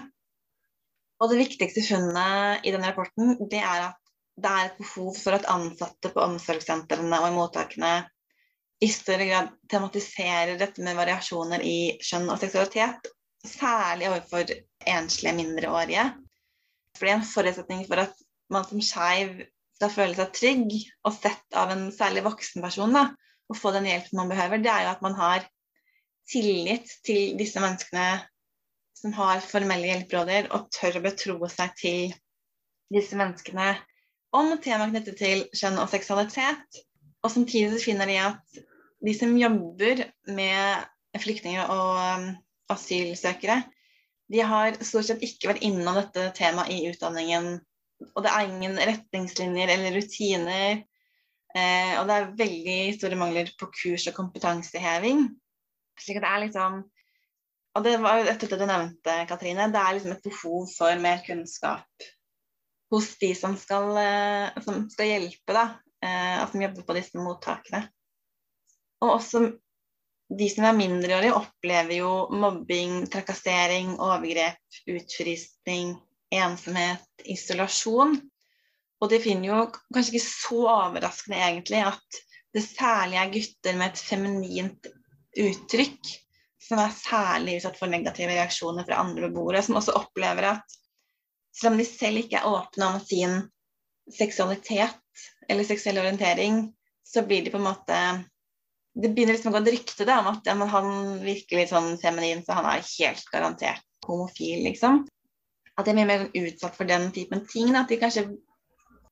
Og 1.17 1.33
det 1.33 1.41
viktigste 1.41 1.85
funnet 1.87 2.67
i 2.67 2.73
denne 2.75 2.91
rapporten 2.91 3.39
det 3.51 3.63
er 3.63 3.89
at 3.91 4.03
det 4.37 4.51
er 4.53 4.67
et 4.69 4.81
behov 4.81 5.17
for 5.17 5.37
at 5.39 5.49
ansatte 5.49 6.11
på 6.13 6.21
omsorgssentrene 6.21 7.21
og 7.23 7.31
i 7.31 7.37
mottakene 7.39 7.93
i 8.85 8.89
større 8.93 9.25
grad 9.25 9.53
tematiserer 9.73 10.59
dette 10.61 10.85
med 10.85 10.99
variasjoner 10.99 11.63
i 11.65 11.97
kjønn 12.05 12.29
og 12.29 12.41
seksualitet, 12.43 13.09
særlig 13.47 14.11
overfor 14.11 14.53
enslige 14.85 15.37
mindreårige. 15.39 16.11
For 16.97 17.07
det 17.07 17.13
er 17.15 17.19
en 17.23 17.31
forutsetning 17.31 17.85
for 17.89 18.05
at 18.05 18.27
man 18.53 18.67
som 18.69 18.83
skeiv 18.85 19.39
skal 19.77 19.93
føle 19.93 20.17
seg 20.17 20.37
trygg 20.37 20.77
og 21.09 21.17
sett 21.17 21.57
av 21.57 21.73
en 21.73 21.89
særlig 21.95 22.25
voksen 22.27 22.65
person 22.65 22.93
da, 22.97 23.07
og 23.51 23.59
få 23.59 23.73
den 23.75 23.87
hjelpen 23.89 24.19
man 24.21 24.31
behøver, 24.33 24.63
det 24.63 24.73
er 24.73 24.87
jo 24.87 24.95
at 24.95 25.05
man 25.05 25.15
har 25.19 25.45
tillit 26.31 26.91
til 27.07 27.37
disse 27.39 27.63
menneskene 27.63 28.07
som 28.97 29.13
har 29.15 29.45
formelle 29.45 29.87
hjelperåder, 29.91 30.49
og 30.57 30.71
tør 30.75 30.99
å 30.99 31.05
betro 31.05 31.37
seg 31.53 31.77
til 31.79 32.15
disse 32.93 33.19
menneskene 33.19 33.75
om 34.37 34.55
temaer 34.63 34.91
knyttet 34.93 35.19
til 35.21 35.45
kjønn 35.55 35.79
og 35.83 35.91
seksualitet. 35.93 36.81
Og 37.25 37.33
samtidig 37.33 37.81
finner 37.83 38.09
de 38.11 38.19
at 38.23 38.59
de 39.05 39.15
som 39.17 39.37
jobber 39.39 40.05
med 40.35 41.21
flyktninger 41.23 41.71
og 41.73 42.01
um, 42.01 42.27
asylsøkere, 42.73 43.61
de 44.33 44.43
har 44.43 44.77
stort 44.83 45.07
sett 45.09 45.23
ikke 45.23 45.53
vært 45.53 45.65
innom 45.67 45.97
dette 46.01 46.31
temaet 46.37 46.73
i 46.75 46.83
utdanningen. 46.91 47.61
Og 48.13 48.25
det 48.25 48.33
er 48.33 48.49
ingen 48.49 48.77
retningslinjer 48.81 49.73
eller 49.77 49.95
rutiner. 49.97 50.83
Eh, 51.55 51.95
og 52.01 52.09
det 52.09 52.17
er 52.17 52.35
veldig 52.41 52.81
store 52.99 53.19
mangler 53.19 53.53
på 53.59 53.69
kurs 53.73 54.07
og 54.11 54.17
kompetanseheving. 54.17 55.27
Slik 56.01 56.21
at 56.21 56.27
det 56.27 56.33
er 56.33 56.45
liksom 56.47 56.83
Og 57.77 57.85
det 57.85 57.99
var 58.01 58.19
jo 58.19 58.25
dette 58.25 58.49
du 58.49 58.63
nevnte, 58.65 59.15
Katrine. 59.29 59.69
Det 59.69 59.81
er 59.81 59.97
liksom 59.99 60.15
et 60.15 60.25
behov 60.25 60.63
for 60.73 61.01
mer 61.01 61.21
kunnskap 61.27 62.07
hos 62.91 63.11
de 63.21 63.35
som 63.37 63.57
skal, 63.61 63.91
eh, 64.01 64.63
som 64.65 64.87
skal 64.89 65.11
hjelpe, 65.11 65.53
da, 65.53 65.65
eh, 66.01 66.39
og 66.41 66.51
som 66.53 66.63
jobber 66.63 66.87
på 66.89 66.97
disse 66.97 67.21
mottakene. 67.21 67.83
Og 69.05 69.19
også 69.19 69.43
de 70.41 70.49
som 70.51 70.65
er 70.67 70.79
mindreårige, 70.79 71.37
opplever 71.37 71.99
jo 72.01 72.13
mobbing, 72.35 73.05
trakassering, 73.13 73.93
overgrep, 74.03 74.81
utfrysning, 74.91 75.95
ensomhet, 76.35 77.07
isolasjon. 77.29 78.17
Og 79.03 79.11
de 79.13 79.21
finner 79.21 79.51
jo 79.51 79.65
kanskje 79.93 80.15
ikke 80.15 80.27
så 80.27 80.61
overraskende 80.73 81.41
egentlig 81.49 81.83
at 81.85 82.21
det 82.57 82.65
særlig 82.65 83.19
er 83.21 83.33
gutter 83.35 83.77
med 83.77 83.93
et 83.93 84.01
feminint 84.01 84.89
uttrykk 85.37 86.13
som 86.67 86.81
er 86.83 86.95
særlig 86.97 87.59
utsatt 87.59 87.77
for 87.79 87.93
negative 87.93 88.33
reaksjoner 88.33 88.87
fra 88.87 89.03
andre 89.03 89.29
beboere, 89.29 89.61
som 89.63 89.77
også 89.79 89.95
opplever 89.99 90.49
at 90.55 90.79
selv 91.57 91.75
om 91.75 91.81
de 91.81 91.87
selv 91.89 92.23
ikke 92.25 92.41
er 92.41 92.49
åpne 92.49 92.89
om 92.89 92.97
sin 93.03 93.37
seksualitet 94.13 94.97
eller 95.51 95.67
seksuell 95.67 96.01
orientering, 96.03 96.65
så 97.07 97.23
blir 97.27 97.45
de 97.45 97.53
på 97.53 97.61
en 97.61 97.69
måte 97.69 98.01
Det 98.97 99.11
begynner 99.13 99.37
liksom 99.37 99.53
å 99.53 99.59
gå 99.59 99.61
et 99.61 99.75
rykte 99.75 100.05
om 100.09 100.29
at 100.31 100.47
ja, 100.49 100.55
han 100.57 100.87
virker 101.21 101.59
litt 101.59 101.69
sånn 101.69 101.99
feminin, 102.01 102.39
så 102.41 102.55
han 102.57 102.65
er 102.71 102.81
helt 102.81 103.27
garantert 103.29 103.85
homofil, 104.07 104.63
liksom. 104.65 105.03
At 105.77 105.85
de 105.85 105.93
er 105.93 105.99
mye 105.99 106.09
mer 106.09 106.23
utsatt 106.33 106.79
for 106.79 106.89
den 106.89 107.11
typen 107.13 107.43
ting. 107.45 107.75
At 107.77 107.93
de 107.93 107.99
kanskje 108.01 108.25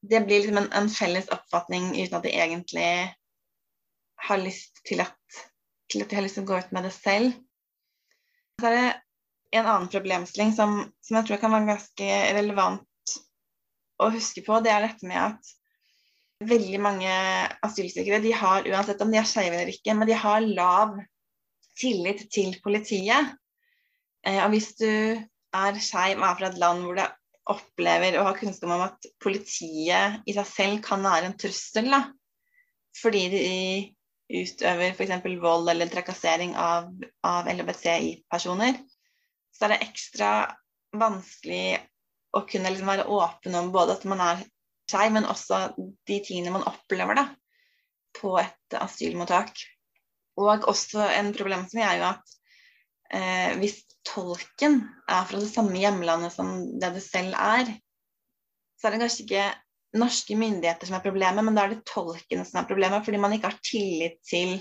Det 0.05 0.21
blir 0.27 0.43
liksom 0.43 0.59
en, 0.61 0.71
en 0.77 0.91
felles 0.93 1.31
oppfatning 1.33 1.93
uten 1.97 2.19
at 2.19 2.27
de 2.27 2.33
egentlig 2.35 2.89
har 4.29 4.41
lyst 4.41 4.83
til 4.89 5.01
at, 5.05 5.41
til 5.93 6.05
at 6.05 6.11
de 6.11 6.19
har 6.19 6.25
lyst 6.27 6.39
til 6.39 6.45
å 6.45 6.51
gå 6.51 6.61
ut 6.61 6.75
med 6.77 6.87
det 6.87 6.93
selv. 6.97 7.33
Så 8.61 8.69
er 8.69 8.77
det 8.77 8.87
en 9.59 9.67
annen 9.67 9.91
problemstilling 9.91 10.53
som, 10.55 10.77
som, 11.01 11.19
jeg 11.19 11.29
tror 11.29 11.43
kan 11.43 11.55
være 11.55 11.71
ganske 11.73 12.09
relevant 12.37 13.15
å 14.03 14.11
huske 14.15 14.43
på, 14.45 14.59
det 14.65 14.73
er 14.75 14.89
dette 14.89 15.07
med 15.07 15.21
at 15.21 15.53
veldig 16.45 16.81
mange 16.83 17.11
asylsøkere 17.65 18.21
de 18.25 18.33
har, 18.35 18.67
uansett 18.67 19.03
om 19.05 19.13
de 19.13 19.21
er 19.21 19.29
skeive 19.29 19.61
eller 19.61 19.73
ikke, 19.73 19.95
men 19.97 20.11
de 20.11 20.17
har 20.19 20.45
lav 20.45 20.97
tillit 21.79 22.27
til 22.35 22.57
politiet. 22.65 23.35
Eh, 24.27 24.41
og 24.43 24.51
hvis 24.55 24.73
du 24.81 24.91
er 24.91 25.79
skeiv 25.83 26.19
og 26.19 26.27
er 26.27 26.41
fra 26.41 26.51
et 26.51 26.61
land 26.61 26.83
hvor 26.85 26.99
du 26.99 27.05
opplever 27.51 28.19
og 28.19 28.29
har 28.29 28.39
kunnskap 28.39 28.73
om 28.73 28.85
at 28.87 29.09
politiet 29.23 30.25
i 30.29 30.35
seg 30.37 30.49
selv 30.49 30.81
kan 30.85 31.05
være 31.05 31.31
en 31.31 31.37
trussel, 31.41 31.91
da, 31.93 32.01
fordi 33.01 33.25
de 33.33 33.49
utøver 34.35 34.95
f.eks. 34.95 35.27
vold 35.43 35.69
eller 35.73 35.91
trakassering 35.93 36.55
av, 36.57 36.89
av 37.27 37.51
LHBTI-personer, 37.53 38.79
så 39.55 39.67
er 39.67 39.75
det 39.75 39.83
ekstra 39.85 40.31
vanskelig 40.95 41.79
å 42.35 42.43
kunne 42.49 42.73
liksom 42.73 42.91
være 42.91 43.09
åpen 43.13 43.57
om 43.59 43.71
både 43.75 43.99
at 43.99 44.07
man 44.11 44.23
er 44.25 44.43
skeiv, 44.91 45.13
men 45.15 45.29
også 45.29 45.61
de 45.79 46.19
tingene 46.25 46.55
man 46.55 46.67
opplever 46.69 47.19
da, 47.19 47.29
på 48.17 48.35
et 48.41 48.79
asylmottak. 48.79 49.53
Og 50.41 50.67
også 50.71 51.05
en 51.15 51.31
problemstilling 51.37 51.87
er 51.87 52.01
jo 52.01 52.07
at 52.09 52.35
eh, 53.15 53.53
hvis 53.61 53.83
tolken 54.05 54.81
er 55.11 55.27
fra 55.29 55.41
det 55.41 55.51
samme 55.51 55.79
hjemlandet 55.81 56.35
som 56.35 56.55
det 56.81 56.93
du 56.95 57.01
selv 57.03 57.37
er, 57.39 57.71
så 58.79 58.89
er 58.89 58.95
det 58.95 59.03
kanskje 59.05 59.25
ikke 59.25 59.47
norske 59.99 60.37
myndigheter 60.39 60.89
som 60.89 60.99
er 60.99 61.05
problemet, 61.05 61.47
men 61.47 61.57
da 61.57 61.65
er 61.65 61.75
det 61.75 61.87
tolkene 61.89 62.45
som 62.47 62.61
er 62.61 62.69
problemet, 62.69 63.05
fordi 63.07 63.21
man 63.23 63.35
ikke 63.37 63.51
har 63.53 63.61
tillit 63.65 64.19
til 64.27 64.57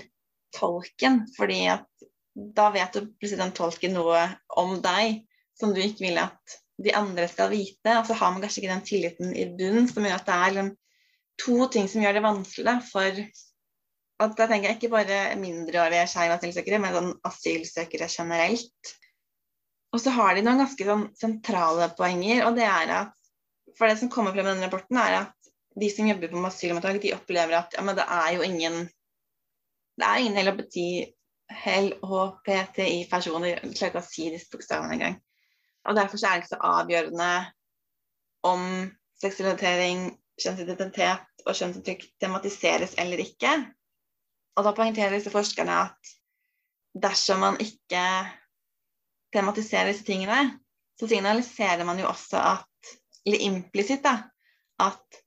tolken. 0.54 1.24
Fordi 1.36 1.64
at 1.72 1.88
da 2.34 2.68
vet 2.74 2.96
jo 2.96 3.06
plutselig 3.06 3.42
den 3.42 3.56
tolken 3.56 3.96
noe 3.98 4.22
om 4.60 4.78
deg 4.82 5.24
som 5.58 5.74
du 5.74 5.80
ikke 5.82 6.06
vil 6.06 6.20
at 6.22 6.56
de 6.82 6.94
andre 6.96 7.26
skal 7.30 7.52
vite. 7.52 7.96
Og 7.98 8.06
så 8.08 8.16
har 8.18 8.32
man 8.34 8.42
kanskje 8.44 8.62
ikke 8.62 8.72
den 8.72 8.86
tilliten 8.86 9.34
i 9.36 9.48
bunnen 9.58 9.90
som 9.90 10.06
gjør 10.06 10.18
at 10.18 10.28
det 10.28 10.38
er 10.38 10.56
liksom, 10.56 10.72
to 11.42 11.56
ting 11.74 11.90
som 11.90 12.04
gjør 12.04 12.18
det 12.18 12.24
vanskelig 12.28 12.78
for 12.92 13.24
at 14.22 14.36
Da 14.38 14.46
tenker 14.46 14.68
jeg 14.68 14.76
ikke 14.78 14.92
bare 14.92 15.16
mindreårige 15.40 16.04
skeive 16.06 16.36
asylsøkere, 16.36 16.78
men 16.78 16.92
sånn 16.94 17.08
asylsøkere 17.26 18.06
generelt. 18.06 18.92
Og 19.94 20.02
så 20.02 20.10
har 20.10 20.34
de 20.34 20.42
noen 20.42 20.58
ganske 20.64 20.86
sånn 20.88 21.04
sentrale 21.14 21.86
poenger, 21.98 22.42
og 22.48 22.58
det 22.58 22.66
er 22.66 22.96
at 23.02 23.20
For 23.74 23.90
det 23.90 23.98
som 23.98 24.10
kommer 24.10 24.30
frem 24.30 24.46
i 24.46 24.52
denne 24.52 24.68
rapporten, 24.68 24.98
er 25.02 25.16
at 25.24 25.48
de 25.82 25.88
som 25.90 26.06
jobber 26.06 26.30
på 26.30 26.42
asylmottak, 26.46 27.00
de 27.02 27.10
opplever 27.16 27.56
at 27.58 27.72
ja, 27.74 27.82
men 27.82 27.96
det 27.98 28.04
er 28.06 28.28
jo 28.36 28.44
ingen 28.46 28.76
det 29.98 30.06
er 30.06 30.20
ingen 30.22 30.38
LHBT 30.44 30.76
LHPTI-personer. 31.54 33.48
Jeg 33.48 33.74
klarer 33.74 33.92
ikke 33.92 34.02
å 34.02 34.06
si 34.06 34.28
disse 34.30 34.50
bokstavene 34.52 34.94
engang. 34.94 35.16
Og 35.88 35.98
derfor 35.98 36.18
er 36.22 36.36
det 36.38 36.44
ikke 36.44 36.52
så 36.54 36.60
avgjørende 36.70 37.30
om 38.48 38.62
seksualisering, 39.22 40.06
kjønnsidentitet 40.40 41.44
og 41.44 41.58
kjønnsuttrykk 41.58 42.06
tematiseres 42.22 42.96
eller 43.00 43.22
ikke. 43.22 43.52
Og 44.54 44.66
da 44.66 44.74
poengterer 44.76 45.14
disse 45.18 45.32
forskerne 45.34 45.76
at 45.88 46.14
dersom 46.94 47.42
man 47.44 47.60
ikke 47.62 48.02
tematiserer 49.34 49.92
disse 49.92 50.06
tingene, 50.06 50.60
så 51.00 51.08
signaliserer 51.10 51.84
man 51.86 51.98
jo 52.00 52.08
også 52.08 52.38
at, 52.38 52.94
eller 53.26 53.44
implisitt, 53.48 54.04
da, 54.04 54.16
at 54.82 55.20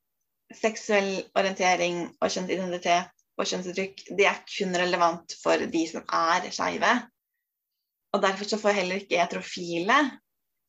seksuell 0.56 1.12
orientering 1.36 2.06
og 2.22 2.32
kjønnsidentitet 2.32 3.14
og 3.38 3.50
kjønnsuttrykk, 3.50 4.06
det 4.18 4.28
er 4.30 4.44
kun 4.50 4.76
relevant 4.80 5.36
for 5.42 5.62
de 5.74 5.84
som 5.90 6.06
er 6.08 6.48
skeive. 6.56 6.94
Og 8.16 8.24
derfor 8.24 8.50
så 8.50 8.60
får 8.62 8.78
heller 8.80 9.02
ikke 9.02 9.20
heterofile, 9.20 9.98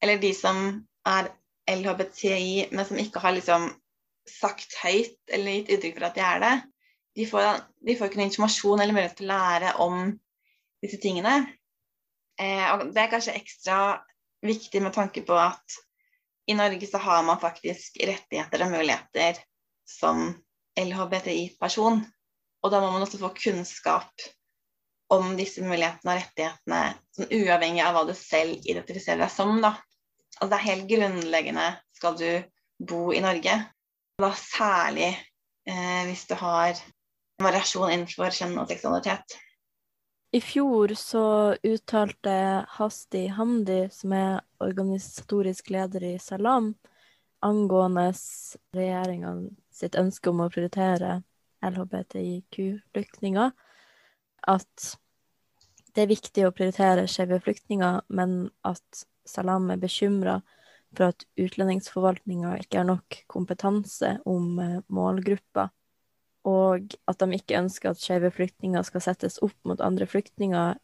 eller 0.02 0.20
de 0.20 0.32
som 0.36 0.58
er 1.06 1.30
LHBTI, 1.68 2.68
men 2.72 2.84
som 2.88 2.98
ikke 3.00 3.22
har 3.22 3.36
liksom 3.36 3.70
sagt 4.28 4.74
høyt 4.82 5.32
eller 5.32 5.60
gitt 5.60 5.72
uttrykk 5.78 5.96
for 5.96 6.08
at 6.08 6.18
de 6.18 6.24
er 6.24 6.42
det, 6.42 6.56
de 7.18 7.26
får, 7.26 7.62
de 7.86 7.96
får 7.96 8.10
ikke 8.10 8.20
noe 8.20 8.28
informasjon 8.28 8.82
eller 8.82 8.94
mulighet 8.94 9.16
til 9.18 9.30
å 9.30 9.32
lære 9.32 9.72
om 9.82 10.02
disse 10.84 11.00
tingene. 11.02 11.40
Eh, 12.38 12.66
og 12.72 12.88
det 12.94 13.02
er 13.02 13.12
kanskje 13.12 13.36
ekstra 13.38 13.78
viktig 14.46 14.82
med 14.84 14.94
tanke 14.94 15.24
på 15.26 15.36
at 15.38 15.78
i 16.48 16.56
Norge 16.56 16.86
så 16.88 17.00
har 17.02 17.24
man 17.26 17.40
faktisk 17.40 17.98
rettigheter 18.00 18.64
og 18.64 18.72
muligheter 18.72 19.40
som 19.88 20.30
LHBTI-person. 20.78 22.00
Og 22.62 22.72
da 22.72 22.80
må 22.80 22.90
man 22.94 23.04
også 23.04 23.20
få 23.20 23.32
kunnskap 23.36 24.28
om 25.12 25.34
disse 25.38 25.64
mulighetene 25.64 26.14
og 26.14 26.20
rettighetene, 26.20 26.80
sånn 27.16 27.32
uavhengig 27.32 27.82
av 27.84 27.96
hva 27.96 28.04
du 28.08 28.14
selv 28.16 28.64
identifiserer 28.68 29.24
deg 29.24 29.32
som. 29.32 29.58
Da. 29.64 29.74
Altså, 30.38 30.50
det 30.50 30.58
er 30.58 30.66
helt 30.66 30.88
grunnleggende 30.90 31.66
skal 31.96 32.16
du 32.20 32.28
bo 32.88 33.08
i 33.12 33.22
Norge. 33.24 33.56
Da 34.18 34.32
særlig 34.36 35.10
eh, 35.10 36.02
hvis 36.08 36.26
du 36.28 36.34
har 36.40 36.80
variasjon 37.42 37.92
innenfor 37.92 38.34
kjønn 38.34 38.58
og 38.60 38.70
seksualitet. 38.70 39.36
I 40.30 40.40
fjor 40.40 40.88
så 40.88 41.56
uttalte 41.62 42.64
Hasti 42.68 43.26
Hamdi, 43.26 43.88
som 43.90 44.12
er 44.12 44.40
organisatorisk 44.60 45.70
leder 45.72 46.04
i 46.04 46.18
Salam, 46.20 46.74
angående 47.40 48.10
regjeringa 48.76 49.32
sitt 49.72 49.96
ønske 49.96 50.28
om 50.28 50.42
å 50.44 50.50
prioritere 50.52 51.22
LHBTIQ-flyktninger, 51.64 53.54
at 54.52 54.90
det 55.96 56.04
er 56.04 56.12
viktig 56.12 56.44
å 56.44 56.52
prioritere 56.52 57.08
skeive 57.08 57.40
flyktninger, 57.40 58.04
men 58.12 58.50
at 58.68 59.04
Salam 59.24 59.72
er 59.72 59.80
bekymra 59.80 60.42
for 60.92 61.08
at 61.08 61.24
utlendingsforvaltninga 61.40 62.58
ikke 62.60 62.82
har 62.82 62.90
nok 62.92 63.22
kompetanse 63.32 64.18
om 64.28 64.52
målgrupper. 64.60 64.92
målgruppa, 64.92 65.70
og 66.46 66.94
at 67.10 67.18
de 67.20 67.38
ikke 67.38 67.58
ønsker 67.58 67.90
at 67.90 68.00
skeive 68.00 68.30
flyktninger 68.34 68.84
skal 68.86 69.02
settes 69.04 69.40
opp 69.44 69.56
mot 69.68 69.80
andre 69.84 70.06
flyktninger, 70.06 70.78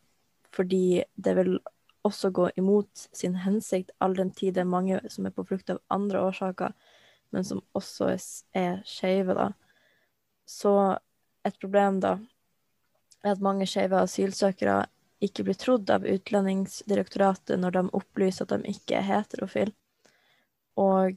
fordi 0.54 1.04
det 1.14 1.37
vil 1.38 1.56
også 2.04 2.30
gå 2.30 2.50
imot 2.61 3.06
sin 3.16 3.37
hensikt, 3.44 3.94
all 3.99 4.16
den 4.16 4.30
tid 4.34 4.54
det 4.54 4.64
er 4.64 4.70
mange 4.70 5.00
som 5.11 5.26
er 5.26 5.34
på 5.34 5.46
flukt 5.49 5.70
av 5.73 5.80
andre 5.94 6.20
årsaker, 6.28 6.75
men 7.32 7.46
som 7.46 7.62
også 7.75 8.11
er, 8.54 8.82
skeive, 8.87 9.34
da. 9.34 9.50
Så 10.46 10.75
et 11.44 11.56
problem 11.61 12.00
da 12.04 12.18
er 13.25 13.32
at 13.32 13.42
mange 13.42 13.66
skeive 13.66 14.02
asylsøkere 14.04 14.84
ikke 15.25 15.46
blir 15.46 15.56
trodd 15.56 15.88
av 15.90 16.04
Utlendingsdirektoratet 16.04 17.56
når 17.61 17.78
de 17.78 17.82
opplyser 17.96 18.44
at 18.44 18.52
de 18.52 18.75
ikke 18.75 18.99
er 18.99 19.08
heterofile. 19.08 19.73
Og 20.76 21.16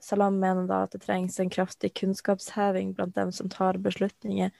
Salam 0.00 0.38
mener 0.40 0.66
da 0.68 0.84
at 0.86 0.94
det 0.94 1.02
trengs 1.04 1.38
en 1.40 1.50
kraftig 1.52 1.92
kunnskapsheving 1.98 2.94
blant 2.96 3.14
dem 3.16 3.32
som 3.34 3.50
tar 3.52 3.78
beslutninger, 3.82 4.52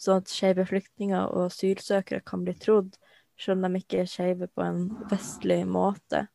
sånn 0.00 0.22
at 0.22 0.32
skeive 0.32 0.64
flyktninger 0.66 1.28
og 1.28 1.50
asylsøkere 1.50 2.24
kan 2.26 2.44
bli 2.46 2.56
trodd, 2.58 2.96
selv 3.40 3.60
om 3.60 3.68
de 3.68 3.82
ikke 3.82 4.02
er 4.02 4.10
skeive 4.10 4.48
på 4.48 4.64
en 4.64 4.86
vestlig 5.10 5.62
måte. 5.68 6.26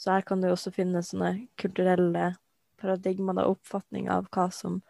Så 0.00 0.14
her 0.14 0.26
kan 0.26 0.42
du 0.42 0.50
også 0.50 0.72
finne 0.74 1.02
sånne 1.04 1.34
kulturelle 1.60 2.34
paradigmer, 2.80 3.38
og 3.44 3.58
oppfatning 3.58 4.08
av 4.12 4.28
hva 4.32 4.48
som 4.54 4.80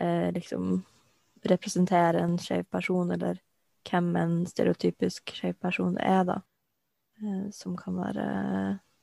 eh, 0.00 0.30
liksom 0.34 0.82
representerer 1.48 2.22
en 2.22 2.38
skeiv 2.42 2.64
person, 2.72 3.12
eller 3.14 3.40
hvem 3.88 4.14
en 4.20 4.38
stereotypisk 4.48 5.34
skeiv 5.36 5.58
person 5.62 5.98
er, 6.02 6.24
da. 6.28 6.40
Eh, 7.22 7.50
som 7.54 7.76
kan 7.78 7.98
være 7.98 8.26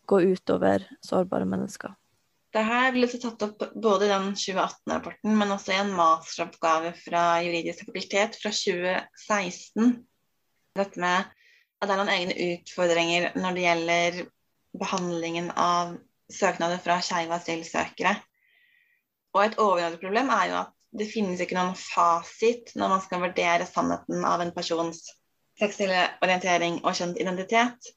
gå 0.06 0.22
utover 0.22 0.86
sårbare 1.02 1.46
mennesker. 1.50 1.94
Det 2.56 2.64
her 2.64 2.94
ble 2.96 3.08
tatt 3.12 3.42
opp 3.44 3.64
både 3.84 4.08
i 4.08 4.12
den 4.14 4.30
2018-rapporten, 4.32 5.34
men 5.36 5.50
også 5.52 5.74
i 5.74 5.80
en 5.82 5.90
masteroppgave 5.98 6.94
fra 6.96 7.24
juridisk 7.44 7.84
fakultet 7.84 8.38
fra 8.40 8.52
2016. 8.56 9.90
Dette 10.80 11.02
med 11.04 11.34
at 11.82 11.90
det 11.90 11.92
er 11.92 12.00
noen 12.00 12.14
egne 12.14 12.38
utfordringer 12.54 13.28
når 13.36 13.58
det 13.58 13.66
gjelder 13.66 14.22
behandlingen 14.80 15.50
av 15.60 15.98
søknader 16.32 16.80
fra 16.84 17.02
skeive 17.04 17.36
asylsøkere. 17.36 18.16
Og 19.36 19.42
et 19.44 19.60
overordnet 19.60 20.00
problem 20.00 20.32
er 20.32 20.48
jo 20.54 20.58
at 20.62 20.72
det 20.96 21.10
finnes 21.12 21.44
ikke 21.44 21.58
noen 21.58 21.76
fasit 21.76 22.72
når 22.80 22.94
man 22.94 23.04
skal 23.04 23.24
vurdere 23.26 23.68
sannheten 23.68 24.24
av 24.24 24.44
en 24.46 24.54
persons 24.56 25.04
seksuelle 25.60 26.08
orientering 26.24 26.80
og 26.86 26.96
kjønnsidentitet. 26.96 27.92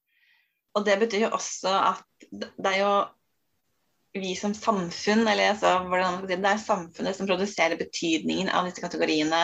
Og 0.74 0.84
det 0.86 0.98
betyr 0.98 1.28
jo 1.28 1.30
også 1.38 1.70
at 1.78 2.26
det 2.34 2.72
er 2.72 2.80
jo 2.82 2.90
vi 4.20 4.34
som 4.36 4.54
samfunn, 4.54 5.24
eller 5.26 5.52
altså, 5.52 5.74
hvordan 5.88 6.20
det 6.28 6.38
er 6.38 6.60
samfunnet 6.62 7.16
som 7.16 7.28
produserer 7.28 7.78
betydningen 7.80 8.50
av 8.52 8.68
disse 8.68 8.82
kategoriene. 8.84 9.42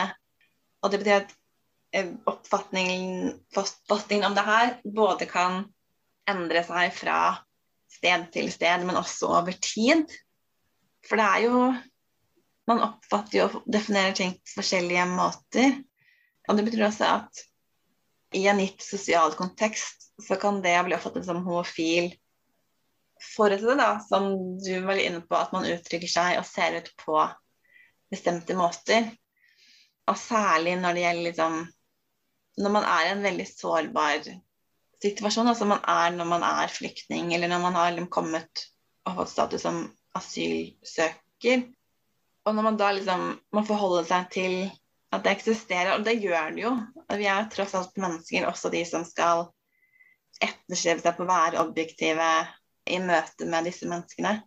Og 0.85 0.93
det 0.93 1.01
betyr 1.03 1.23
at 1.23 1.33
eh, 1.97 2.13
oppfatningen, 2.31 3.33
oppfatningen 3.57 4.29
om 4.29 4.37
det 4.37 4.47
her 4.49 4.77
både 4.85 5.29
kan 5.31 5.65
endre 6.31 6.65
seg 6.67 6.95
fra 6.97 7.19
sted 7.95 8.29
til 8.35 8.51
sted, 8.53 8.85
men 8.87 8.99
også 8.99 9.31
over 9.39 9.57
tid. 9.63 10.09
For 11.05 11.21
det 11.21 11.27
er 11.31 11.47
jo 11.47 11.65
man 12.69 12.81
oppfatter 12.81 13.39
jo 13.39 13.49
og 13.49 13.65
definerer 13.69 14.15
ting 14.17 14.37
på 14.39 14.59
forskjellige 14.59 15.05
måter. 15.11 15.75
Og 16.49 16.57
det 16.57 16.65
betyr 16.67 16.87
også 16.87 17.11
at 17.19 17.43
i 18.35 18.47
en 18.51 18.61
gitt 18.63 18.83
sosial 18.83 19.35
kontekst 19.39 20.09
så 20.25 20.39
kan 20.41 20.61
det 20.65 20.75
bli 20.87 20.97
oppfattet 20.97 21.27
som 21.27 21.43
homofil 21.45 22.13
forutsatt, 23.35 23.79
da, 23.81 23.91
som 24.05 24.31
du 24.61 24.73
var 24.87 25.01
inne 25.01 25.23
på, 25.25 25.37
at 25.39 25.53
man 25.55 25.67
uttrykker 25.69 26.11
seg 26.11 26.39
og 26.41 26.49
ser 26.49 26.79
ut 26.81 26.91
på 27.01 27.19
bestemte 28.13 28.57
måter. 28.59 29.09
Og 30.11 30.19
særlig 30.21 30.77
når 30.81 30.97
det 30.97 31.07
gjelder 31.07 31.31
liksom 31.31 31.63
Når 32.55 32.71
man 32.71 32.85
er 32.87 33.07
i 33.07 33.11
en 33.11 33.23
veldig 33.25 33.45
sårbar 33.51 34.29
situasjon, 35.03 35.49
altså 35.51 35.67
man 35.67 35.81
er 35.91 36.13
når 36.15 36.29
man 36.31 36.45
er 36.47 36.71
flyktning, 36.71 37.33
eller 37.35 37.51
når 37.51 37.65
man 37.65 37.75
har 37.75 37.89
liksom 37.91 38.13
kommet 38.15 38.63
og 39.09 39.17
fått 39.17 39.33
status 39.33 39.65
som 39.67 39.81
asylsøker, 40.15 41.65
og 42.45 42.55
når 42.55 42.67
man 42.69 42.79
da 42.79 42.93
liksom 42.95 43.25
må 43.57 43.65
forholde 43.67 44.05
seg 44.07 44.31
til 44.37 44.55
at 45.15 45.25
det 45.25 45.35
eksisterer, 45.35 45.97
og 45.97 46.07
det 46.07 46.17
gjør 46.23 46.55
det 46.55 46.65
jo 46.65 46.73
Vi 47.19 47.27
er 47.31 47.51
tross 47.53 47.75
alt 47.79 47.99
mennesker, 48.01 48.47
også 48.49 48.71
de 48.71 48.85
som 48.89 49.05
skal 49.07 49.49
etterstrebe 50.43 51.03
seg 51.03 51.17
på 51.17 51.27
å 51.27 51.31
være 51.31 51.63
objektive 51.63 52.31
i 52.91 53.01
møte 53.01 53.49
med 53.49 53.69
disse 53.69 53.89
menneskene. 53.89 54.39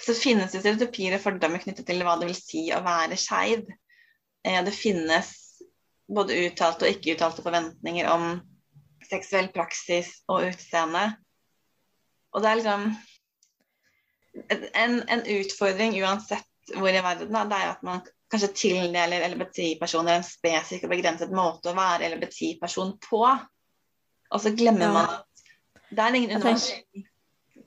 Så 0.00 0.14
finnes 0.16 0.52
det 0.52 0.62
stereotypier 0.62 1.16
og 1.16 1.24
fordommer 1.24 1.60
knyttet 1.62 1.86
til 1.88 2.02
hva 2.06 2.16
det 2.20 2.30
vil 2.30 2.38
si 2.38 2.68
å 2.72 2.80
være 2.84 3.18
skeiv. 3.20 3.66
Eh, 4.46 4.60
det 4.64 4.74
finnes 4.74 5.32
både 6.10 6.38
uttalte 6.46 6.86
og 6.86 6.94
ikke 6.94 7.16
uttalte 7.16 7.44
forventninger 7.44 8.08
om 8.10 8.32
seksuell 9.10 9.50
praksis 9.54 10.20
og 10.30 10.46
utseende. 10.48 11.10
Og 12.34 12.42
det 12.42 12.50
er 12.50 12.60
liksom 12.60 12.86
en, 14.78 14.96
en 15.10 15.26
utfordring 15.36 15.96
uansett 16.00 16.46
hvor 16.76 16.94
i 16.94 17.02
verden, 17.02 17.32
da, 17.34 17.44
det 17.50 17.58
er 17.58 17.72
at 17.72 17.80
man 17.86 18.02
kanskje 18.30 18.52
tildeler 18.54 19.24
LBTI-personer 19.32 20.20
en 20.20 20.26
spesifikk 20.26 20.86
og 20.86 20.92
begrenset 20.94 21.32
måte 21.34 21.72
å 21.72 21.76
være 21.76 22.12
LBTI-person 22.14 22.94
på. 23.02 23.24
Og 24.30 24.42
så 24.42 24.52
glemmer 24.54 24.86
ja. 24.86 24.92
man 24.94 25.14
at 25.16 25.46
det 25.90 26.04
er 26.04 26.18
ingen 26.20 26.36
universell 26.36 27.08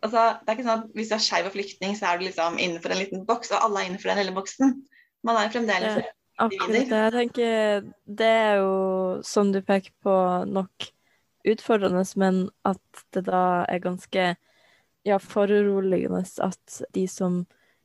altså, 0.03 0.23
Det 0.39 0.51
er 0.51 0.57
ikke 0.57 0.65
sånn 0.67 0.81
at 0.81 0.97
hvis 0.97 1.11
du 1.11 1.15
er 1.17 1.23
skeiv 1.23 1.47
og 1.49 1.55
flyktning, 1.55 1.95
så 1.97 2.09
er 2.09 2.19
du 2.19 2.27
liksom 2.27 2.59
innenfor 2.59 2.93
en 2.93 3.01
liten 3.01 3.23
boks, 3.27 3.53
og 3.53 3.63
alle 3.67 3.81
er 3.81 3.89
innenfor 3.89 4.11
den 4.11 4.21
lille 4.21 4.35
boksen. 4.35 4.75
Man 5.23 5.39
er 5.39 5.53
fremdeles 5.53 5.99
det, 6.01 6.11
Akkurat 6.43 6.73
det. 6.73 6.83
Jeg 6.89 7.13
tenker 7.13 7.85
det 8.19 8.29
er 8.29 8.55
jo, 8.61 8.73
som 9.25 9.51
du 9.53 9.61
peker 9.63 9.93
på, 10.03 10.15
nok 10.49 10.89
utfordrende, 11.47 12.03
men 12.19 12.47
at 12.67 13.03
det 13.15 13.25
da 13.27 13.65
er 13.69 13.83
ganske 13.83 14.33
ja, 15.03 15.19
foruroligende 15.19 16.23
at 16.43 16.81
de 16.95 17.07
som 17.07 17.43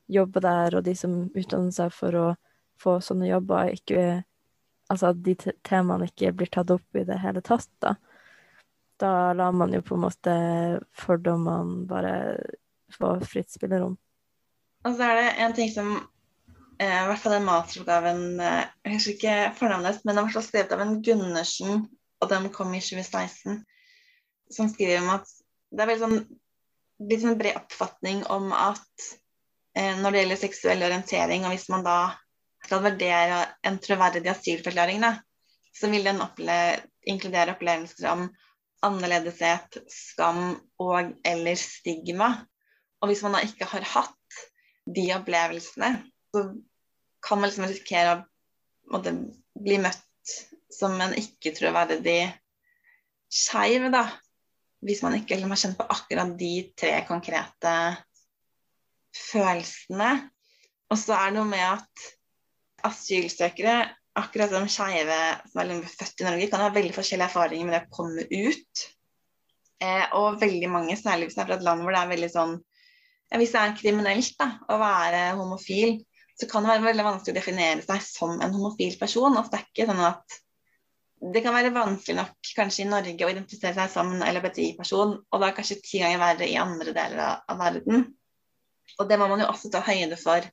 jobber 0.09 0.41
der, 0.41 0.79
og 0.79 0.87
de 0.87 0.95
som 0.97 1.27
utdanner 1.37 1.75
seg 1.75 1.93
for 1.93 2.17
å 2.17 2.27
få 2.79 2.99
sånne 3.05 3.31
jobber, 3.31 3.75
ikke 3.75 4.25
Altså 4.89 5.11
at 5.11 5.19
de 5.21 5.35
temaene 5.69 6.07
ikke 6.09 6.31
blir 6.33 6.49
tatt 6.49 6.71
opp 6.73 6.97
i 6.97 7.03
det 7.05 7.19
hele 7.21 7.43
tatt, 7.45 7.69
da. 7.85 7.91
Da 8.99 9.33
lar 9.37 9.55
man 9.55 9.73
jo 9.75 9.83
på 9.85 9.97
en 9.97 10.05
måte 10.05 10.35
fordommene 10.99 11.87
bare 11.91 12.15
få 12.95 13.17
fritt 13.27 13.53
spillerom. 13.53 13.97
Og 14.87 14.97
så 14.97 15.09
er 15.09 15.21
det 15.21 15.29
en 15.45 15.55
ting 15.57 15.71
som 15.71 15.93
eh, 15.97 16.89
i 16.89 17.07
hvert 17.11 17.23
fall 17.23 17.37
den 17.37 17.47
masteroppgaven 17.47 18.23
eh, 18.41 18.65
Jeg 18.87 18.95
husker 18.97 19.15
ikke 19.15 19.39
fornavnet, 19.59 20.03
men 20.05 20.19
den 20.19 20.29
var 20.29 20.47
skrevet 20.47 20.75
av 20.75 20.83
en 20.85 20.99
Gundersen, 21.05 21.87
og 22.19 22.31
den 22.33 22.51
kom 22.55 22.75
i 22.75 22.83
2016, 22.83 23.63
som 24.55 24.71
skriver 24.73 25.03
om 25.03 25.15
at 25.19 25.31
det 25.71 25.85
er 25.85 25.91
veldig 25.93 26.05
sånn, 26.07 26.21
litt 27.11 27.23
sånn 27.23 27.39
bred 27.39 27.59
oppfatning 27.61 28.25
om 28.33 28.51
at 28.57 29.09
Eh, 29.79 29.95
når 30.01 30.11
det 30.11 30.23
gjelder 30.23 30.41
seksuell 30.41 30.85
orientering, 30.89 31.45
og 31.47 31.55
hvis 31.55 31.69
man 31.71 31.85
da 31.87 31.99
skal 32.67 32.83
vurdere 32.85 33.43
en 33.69 33.79
troverdig 33.83 34.31
asylforklaring, 34.33 35.05
da, 35.05 35.13
så 35.77 35.91
vil 35.93 36.07
den 36.09 36.23
opple 36.25 36.57
inkludere 37.09 37.55
opplevelser 37.55 38.09
om 38.11 38.27
annerledeshet, 38.87 39.81
skam 39.91 40.59
og 40.83 41.13
eller 41.27 41.59
stigma. 41.59 42.31
Og 43.03 43.11
hvis 43.11 43.23
man 43.25 43.37
da 43.37 43.43
ikke 43.47 43.69
har 43.71 43.87
hatt 43.95 44.41
de 44.89 45.09
opplevelsene, 45.15 45.93
så 46.33 46.45
kan 47.25 47.41
man 47.41 47.51
liksom 47.51 47.67
risikere 47.69 48.15
å 48.17 48.23
måtte, 48.95 49.15
bli 49.59 49.79
møtt 49.83 50.35
som 50.73 50.95
en 51.03 51.17
ikke-troverdig 51.19 52.21
skeiv, 53.33 53.89
da. 53.93 54.07
Hvis 54.85 55.03
man 55.03 55.17
ikke 55.19 55.35
liksom, 55.35 55.53
har 55.53 55.63
kjent 55.63 55.79
på 55.81 55.89
akkurat 55.91 56.37
de 56.39 56.53
tre 56.79 56.93
konkrete 57.09 57.73
følelsene. 59.19 60.13
Og 60.89 61.01
så 61.01 61.17
er 61.17 61.33
det 61.33 61.41
noe 61.41 61.51
med 61.51 61.65
at 61.67 62.05
asylsøkere, 62.87 63.81
akkurat 64.19 64.53
som 64.53 64.69
skeive 64.71 65.19
som 65.51 65.63
er 65.63 65.91
født 65.91 66.23
i 66.23 66.27
Norge, 66.27 66.49
kan 66.51 66.65
ha 66.65 66.71
veldig 66.75 66.95
forskjellige 66.97 67.29
erfaringer 67.31 67.69
med 67.69 67.77
det 67.77 67.83
å 67.87 67.95
komme 67.95 68.25
ut. 68.29 68.85
Eh, 69.85 70.05
og 70.19 70.41
veldig 70.43 70.71
mange, 70.73 70.97
særlig 70.99 71.29
hvis 71.29 71.39
det 71.39 71.45
er 71.45 71.51
fra 71.51 71.59
et 71.59 71.67
land 71.67 71.85
hvor 71.85 71.95
det 71.95 72.01
er 72.01 72.11
veldig 72.11 72.29
sånn 72.33 72.55
ja, 73.29 73.39
Hvis 73.39 73.53
det 73.55 73.61
er 73.61 73.77
kriminelt 73.79 74.35
da, 74.41 74.49
å 74.67 74.79
være 74.81 75.21
homofil, 75.39 75.99
så 76.41 76.49
kan 76.51 76.65
det 76.65 76.73
være 76.73 76.87
veldig 76.89 77.05
vanskelig 77.07 77.35
å 77.35 77.39
definere 77.39 77.85
seg 77.85 78.03
som 78.03 78.37
en 78.41 78.55
homofil 78.55 78.95
person. 78.99 79.37
Altså 79.37 79.53
det 79.53 79.61
er 79.61 79.67
ikke 79.69 79.89
sånn 79.91 80.05
at 80.07 80.39
det 81.35 81.43
kan 81.43 81.55
være 81.55 81.75
vanskelig 81.75 82.17
nok 82.21 82.51
kanskje 82.57 82.85
i 82.85 82.89
Norge 82.89 83.27
å 83.27 83.31
identifisere 83.33 83.75
seg 83.75 83.91
som 83.91 84.13
en 84.15 84.23
LHBTI-person, 84.23 85.17
og 85.19 85.43
da 85.43 85.51
kanskje 85.55 85.81
ti 85.83 86.03
ganger 86.03 86.23
verre 86.23 86.47
i 86.47 86.59
andre 86.61 86.95
deler 86.95 87.23
av 87.37 87.59
verden. 87.59 88.07
Og 88.99 89.11
det 89.11 89.19
må 89.21 89.27
man 89.31 89.43
jo 89.43 89.51
også 89.51 89.71
ta 89.75 89.83
høyde 89.85 90.19
for 90.21 90.47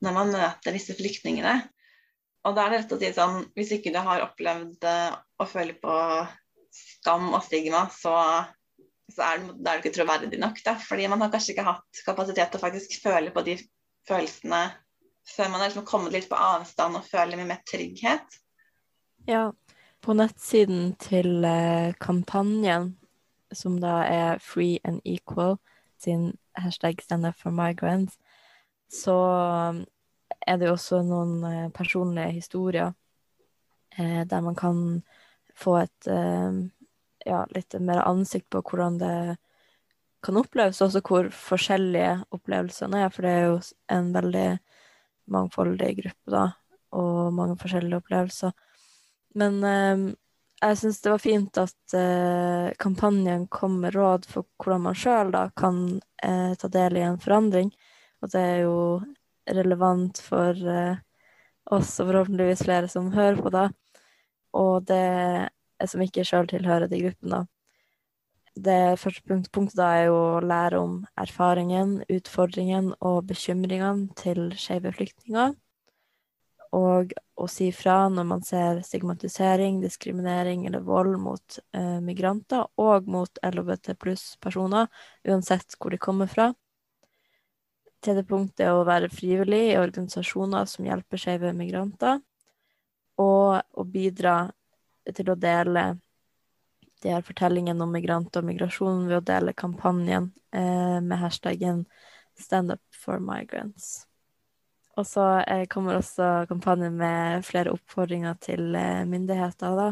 når 0.00 0.16
man 0.16 0.32
møter 0.32 0.76
disse 0.76 0.94
flyktningene. 0.96 1.58
Og 2.46 2.56
da 2.56 2.64
er 2.64 2.72
det 2.72 2.78
rett 2.80 2.92
å 2.94 2.98
si 3.00 3.10
sånn 3.12 3.42
Hvis 3.56 3.72
ikke 3.76 3.92
du 3.92 3.98
har 4.00 4.22
opplevd 4.24 4.86
uh, 4.88 5.18
å 5.40 5.46
føle 5.48 5.74
på 5.80 5.96
skam 6.70 7.32
og 7.34 7.42
stigma, 7.44 7.82
så, 7.92 8.14
så 9.10 9.24
er, 9.26 9.42
du, 9.50 9.64
er, 9.66 9.80
ikke 9.80 9.92
troverdig 9.96 10.38
nok. 10.40 10.60
Da. 10.64 10.76
Fordi 10.78 11.08
man 11.10 11.24
har 11.24 11.32
kanskje 11.32 11.56
ikke 11.56 11.66
hatt 11.66 12.02
kapasitet 12.06 12.52
til 12.52 12.60
å 12.60 12.62
faktisk 12.62 12.94
føle 13.02 13.32
på 13.34 13.42
de 13.46 13.56
følelsene 14.08 14.62
før 15.30 15.50
man 15.50 15.60
har 15.60 15.70
liksom 15.70 15.86
kommet 15.88 16.14
litt 16.14 16.28
på 16.30 16.38
avstand 16.38 16.98
og 16.98 17.06
føler 17.06 17.38
mye 17.38 17.50
mer 17.50 17.60
trygghet. 17.68 18.38
Ja, 19.28 19.50
på 20.00 20.16
nettsiden 20.16 20.94
til 21.02 21.44
eh, 21.44 21.92
kampanjen, 22.00 22.94
som 23.52 23.76
da 23.82 24.00
er 24.06 24.40
Free 24.42 24.78
and 24.86 25.02
Equal, 25.04 25.58
sin 26.00 26.32
hashtag 26.58 27.02
Stand 27.04 27.28
Up 27.28 27.38
for 27.38 27.54
Migrants, 27.54 28.16
så 28.90 29.18
er 30.46 30.58
det 30.58 30.68
jo 30.68 30.76
også 30.76 31.02
noen 31.06 31.44
eh, 31.44 31.68
personlige 31.74 32.36
historier 32.36 32.92
eh, 33.96 34.22
der 34.28 34.44
man 34.44 34.56
kan 34.58 35.02
få 35.56 35.76
et 35.82 36.08
eh, 36.08 36.60
ja, 37.26 37.44
litt 37.54 37.76
mer 37.80 38.02
ansikt 38.06 38.48
på 38.50 38.62
hvordan 38.64 38.98
det 39.00 39.14
kan 40.24 40.36
oppleves, 40.36 40.80
også 40.84 41.00
hvor 41.04 41.30
forskjellige 41.32 42.18
opplevelsene 42.36 43.04
er, 43.06 43.12
for 43.12 43.24
det 43.24 43.30
er 43.32 43.46
jo 43.48 43.60
en 43.92 44.10
veldig 44.12 44.48
mangfoldig 45.32 45.94
gruppe, 46.02 46.32
da, 46.32 46.42
og 46.96 47.30
mange 47.36 47.56
forskjellige 47.60 48.02
opplevelser. 48.02 48.52
Men 49.40 49.62
eh, 49.64 50.10
jeg 50.60 50.76
syns 50.76 51.00
det 51.00 51.12
var 51.14 51.22
fint 51.22 51.60
at 51.62 51.94
eh, 51.96 52.72
kampanjen 52.82 53.46
kom 53.52 53.78
med 53.80 53.94
råd 53.96 54.26
for 54.28 54.48
hvordan 54.60 54.84
man 54.88 54.98
sjøl 54.98 55.32
kan 55.56 55.78
eh, 56.22 56.52
ta 56.60 56.68
del 56.68 56.98
i 57.00 57.06
en 57.06 57.20
forandring. 57.22 57.70
Og 58.20 58.32
det 58.34 58.42
er 58.44 58.58
jo 58.66 58.74
relevant 59.46 60.20
for 60.24 60.56
eh, 60.56 61.00
oss 61.70 61.94
og 62.00 62.10
forhåpentligvis 62.10 62.64
flere 62.66 62.90
som 62.90 63.12
hører 63.14 63.40
på, 63.40 63.52
da. 63.54 63.68
Og 64.56 64.84
det 64.88 65.50
som 65.88 66.02
ikke 66.04 66.26
sjøl 66.26 66.48
tilhører 66.50 66.90
de 66.90 67.00
gruppene. 67.04 67.44
Det 68.60 68.98
første 68.98 69.22
punkt, 69.24 69.48
punktet 69.54 69.78
da 69.78 69.88
er 69.96 70.06
jo 70.10 70.16
å 70.18 70.44
lære 70.44 70.80
om 70.82 70.96
erfaringen, 71.20 72.00
utfordringen 72.10 72.90
og 72.98 73.22
bekymringene 73.30 74.10
til 74.18 74.50
skeive 74.58 74.92
flyktninger. 74.96 75.54
Og 76.76 77.14
å 77.40 77.46
si 77.50 77.70
fra 77.74 78.04
når 78.12 78.26
man 78.26 78.42
ser 78.46 78.82
stigmatisering, 78.86 79.80
diskriminering 79.82 80.66
eller 80.68 80.84
vold 80.86 81.16
mot 81.22 81.58
eh, 81.74 81.98
migranter 82.04 82.68
og 82.78 83.08
mot 83.10 83.40
LHBT 83.42 83.96
pluss-personer, 83.98 84.90
uansett 85.26 85.78
hvor 85.78 85.94
de 85.94 85.98
kommer 86.02 86.30
fra. 86.30 86.50
Tredje 88.00 88.24
det 88.56 88.64
er 88.64 88.72
å 88.72 88.84
være 88.88 89.10
frivillig 89.12 89.60
i 89.72 89.78
organisasjoner 89.80 90.68
som 90.68 90.86
hjelper 90.88 91.20
skeive 91.20 91.52
migranter. 91.56 92.22
Og 93.20 93.60
å 93.60 93.84
bidra 93.84 94.50
til 95.12 95.28
å 95.28 95.36
dele 95.36 95.84
de 97.02 97.12
her 97.12 97.24
fortellingene 97.24 97.84
om 97.84 97.92
migranter 97.92 98.40
og 98.40 98.48
migrasjon 98.48 99.06
ved 99.08 99.18
å 99.18 99.26
dele 99.32 99.56
kampanjen 99.56 100.30
eh, 100.52 101.00
med 101.00 101.20
hashtaggen 101.20 101.84
Stand 102.40 102.72
up 102.72 102.80
for 102.96 103.20
migrants. 103.20 104.06
Og 104.96 105.04
så 105.04 105.24
eh, 105.44 105.66
kommer 105.68 105.98
også 105.98 106.46
kampanjen 106.48 106.96
med 106.96 107.44
flere 107.44 107.74
oppfordringer 107.76 108.38
til 108.40 108.74
eh, 108.76 109.04
myndigheter, 109.08 109.76
da, 109.76 109.90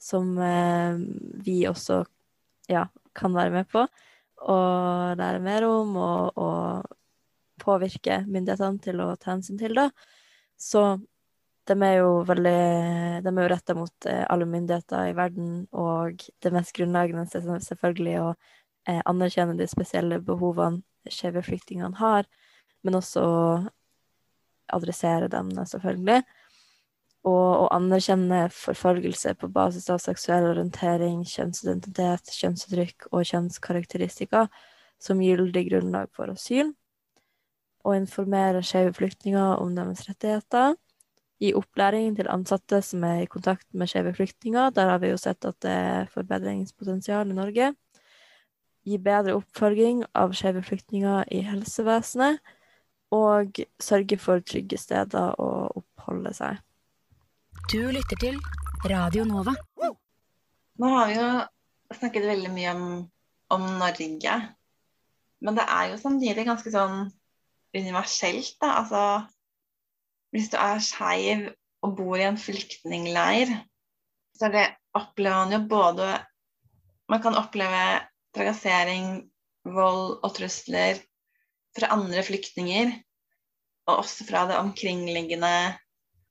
som 0.00 0.32
eh, 0.40 0.96
vi 1.44 1.58
også 1.68 2.00
ja, 2.72 2.86
kan 3.12 3.36
være 3.36 3.52
med 3.52 3.68
på 3.72 3.84
og 4.44 5.16
lære 5.16 5.40
mer 5.40 5.64
om 5.68 5.94
og, 5.96 6.38
og 6.40 6.63
påvirke 7.64 8.22
myndighetene 8.28 8.84
til 8.84 9.02
å 9.04 9.10
ta 9.16 9.32
hensyn 9.32 9.58
til. 9.60 9.74
Da. 9.78 9.88
Så 10.60 10.84
de 11.68 11.76
er 11.80 11.94
jo 12.02 12.10
veldig 12.28 12.58
De 13.24 13.30
er 13.30 13.40
jo 13.40 13.50
retta 13.52 13.76
mot 13.76 14.08
eh, 14.10 14.24
alle 14.28 14.48
myndigheter 14.48 15.10
i 15.10 15.16
verden, 15.16 15.64
og 15.72 16.24
det 16.44 16.52
mest 16.52 16.74
grunnleggende 16.76 17.24
er 17.24 17.64
selvfølgelig 17.64 18.18
å 18.20 18.26
eh, 18.88 19.00
anerkjenne 19.08 19.56
de 19.56 19.68
spesielle 19.70 20.20
behovene 20.24 20.84
skeive 21.10 21.42
flyktningene 21.44 21.96
har, 22.00 22.28
men 22.84 22.96
også 23.00 23.24
adressere 24.72 25.28
dem, 25.32 25.50
selvfølgelig. 25.68 26.22
Og 27.24 27.64
å 27.64 27.66
anerkjenne 27.72 28.46
forfølgelse 28.52 29.32
på 29.40 29.48
basis 29.52 29.88
av 29.92 30.02
seksuell 30.04 30.50
orientering, 30.50 31.22
kjønnsidentitet, 31.28 32.32
kjønnsuttrykk 32.36 33.08
og 33.10 33.24
kjønnskarakteristika 33.30 34.46
som 35.00 35.22
gyldig 35.24 35.64
grunnlag 35.70 36.12
for 36.16 36.32
asyl. 36.32 36.74
Og 37.84 37.98
informere 37.98 38.62
skeive 38.64 38.94
flyktninger 38.96 39.60
om 39.60 39.74
deres 39.76 40.06
rettigheter 40.08 40.74
Gi 41.42 41.50
opplæring 41.58 42.14
til 42.16 42.28
ansatte 42.30 42.78
som 42.82 43.02
er 43.04 43.24
i 43.24 43.30
kontakt 43.30 43.66
med 43.74 43.90
skeive 43.90 44.14
flyktninger. 44.14 44.70
Der 44.70 44.88
har 44.88 45.00
vi 45.02 45.10
jo 45.10 45.16
sett 45.18 45.44
at 45.44 45.58
det 45.60 45.70
er 45.70 46.12
forbedringspotensial 46.12 47.30
i 47.30 47.36
Norge. 47.36 47.72
Gi 48.86 48.98
bedre 49.02 49.34
oppfølging 49.40 50.04
av 50.14 50.32
skeive 50.36 50.62
flyktninger 50.62 51.26
i 51.34 51.42
helsevesenet. 51.44 52.38
Og 53.14 53.60
sørge 53.82 54.18
for 54.18 54.42
trygge 54.42 54.78
steder 54.80 55.34
å 55.38 55.50
oppholde 55.82 56.32
seg. 56.34 56.62
Du 57.70 57.80
lytter 57.92 58.18
til 58.20 58.38
Radio 58.90 59.26
Nova. 59.28 59.54
Nå 60.80 60.90
har 60.96 61.10
vi 61.10 61.18
jo 61.18 61.28
snakket 61.98 62.26
veldig 62.30 62.50
mye 62.54 62.72
om, 62.74 62.86
om 63.54 63.68
Norge. 63.82 64.38
Men 65.44 65.58
det 65.60 65.66
er 65.68 65.92
jo 65.92 66.00
samtidig 66.00 66.46
ganske 66.48 66.72
sånn 66.74 67.04
universelt, 67.74 68.54
da. 68.62 68.78
Altså 68.80 69.04
hvis 70.34 70.50
du 70.50 70.56
er 70.58 70.82
skeiv 70.82 71.46
og 71.84 71.96
bor 71.98 72.18
i 72.18 72.26
en 72.26 72.40
flyktningleir, 72.40 73.52
så 74.34 74.50
det 74.50 74.66
opplever 74.98 75.44
man 75.44 75.54
jo 75.54 75.60
både 75.70 76.08
Man 77.12 77.20
kan 77.20 77.36
oppleve 77.36 78.00
trakassering, 78.34 79.26
vold 79.68 80.24
og 80.24 80.30
trusler 80.34 80.96
fra 81.76 81.90
andre 81.92 82.22
flyktninger, 82.24 82.94
og 83.86 84.00
også 84.00 84.24
fra 84.24 84.46
det 84.48 84.56
omkringliggende 84.56 85.76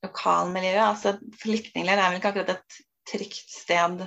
lokalmiljøet. 0.04 0.82
Altså, 0.82 1.14
Flyktningleir 1.44 2.02
er 2.02 2.10
vel 2.10 2.20
ikke 2.20 2.32
akkurat 2.34 2.56
et 2.56 2.80
trygt 3.12 3.54
sted 3.54 4.02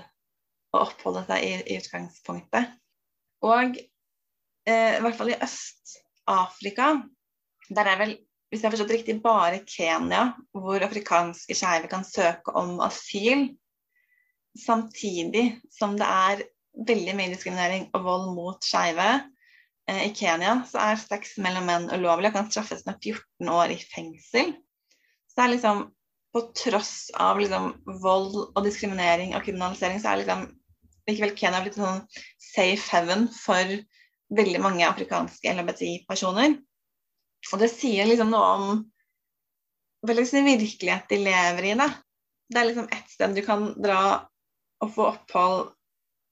å 0.75 0.83
oppholde 0.83 1.23
seg 1.29 1.47
i, 1.47 1.53
i 1.71 1.79
utgangspunktet. 1.79 2.75
Og 3.47 3.79
eh, 3.79 4.97
i 4.99 5.03
hvert 5.05 5.19
fall 5.19 5.33
i 5.33 5.39
Øst-Afrika, 5.47 6.97
der 7.75 7.91
er 7.91 8.01
vel 8.01 8.17
hvis 8.47 8.63
jeg 8.63 8.69
har 8.69 8.77
forstått 8.77 8.93
riktig, 8.95 9.15
bare 9.25 9.63
Kenya 9.67 10.29
hvor 10.55 10.83
afrikanske 10.87 11.55
skeive 11.59 11.89
kan 11.91 12.05
søke 12.07 12.55
om 12.55 12.77
asyl. 12.85 13.49
Samtidig 14.57 15.49
som 15.75 15.97
det 15.99 16.07
er 16.07 16.45
veldig 16.87 17.17
mye 17.19 17.33
diskriminering 17.33 17.89
og 17.97 18.05
vold 18.07 18.29
mot 18.37 18.63
skeive. 18.65 19.09
Eh, 19.91 20.07
I 20.09 20.15
Kenya 20.15 20.61
så 20.69 20.79
er 20.85 21.01
sex 21.01 21.35
mellom 21.43 21.67
menn 21.67 21.91
ulovlig 21.91 22.31
og 22.31 22.39
kan 22.39 22.49
straffes 22.53 22.87
med 22.87 23.01
14 23.03 23.51
år 23.57 23.75
i 23.75 23.81
fengsel. 23.83 24.55
Så 25.27 25.41
det 25.41 25.45
er 25.45 25.55
liksom 25.57 25.83
på 26.37 26.45
tross 26.57 26.95
av 27.19 27.41
liksom 27.41 27.73
vold 28.05 28.39
og 28.45 28.63
diskriminering 28.65 29.35
og 29.35 29.45
kriminalisering, 29.47 29.99
så 30.03 30.13
er 30.13 30.23
liksom 30.23 30.47
likevel 31.09 31.35
Kenya 31.39 31.63
blitt 31.65 31.79
en 31.81 31.87
sånn 31.87 32.25
safe 32.43 32.91
heaven 32.93 33.27
for 33.33 33.77
veldig 34.37 34.63
mange 34.63 34.87
afrikanske 34.87 35.53
LHBTI-personer. 35.55 36.59
Og 37.53 37.61
det 37.63 37.71
sier 37.73 38.09
liksom 38.09 38.33
noe 38.33 38.47
om 38.57 38.69
hva 40.07 40.15
slags 40.15 40.35
virkelighet 40.47 41.09
de 41.11 41.19
lever 41.23 41.71
i. 41.71 41.75
Da. 41.79 41.89
Det 42.51 42.61
er 42.61 42.69
liksom 42.69 42.89
ett 42.95 43.11
sted 43.11 43.35
du 43.35 43.43
kan 43.47 43.69
dra 43.83 44.01
og 44.85 44.93
få 44.93 45.11
opphold 45.15 45.71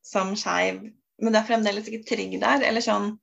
som 0.05 0.35
skeiv, 0.37 0.83
men 1.23 1.33
det 1.33 1.41
er 1.41 1.49
fremdeles 1.49 1.89
ikke 1.89 2.07
trygg 2.11 2.37
der. 2.43 2.65
Eller 2.67 2.85
sånn 2.85 3.15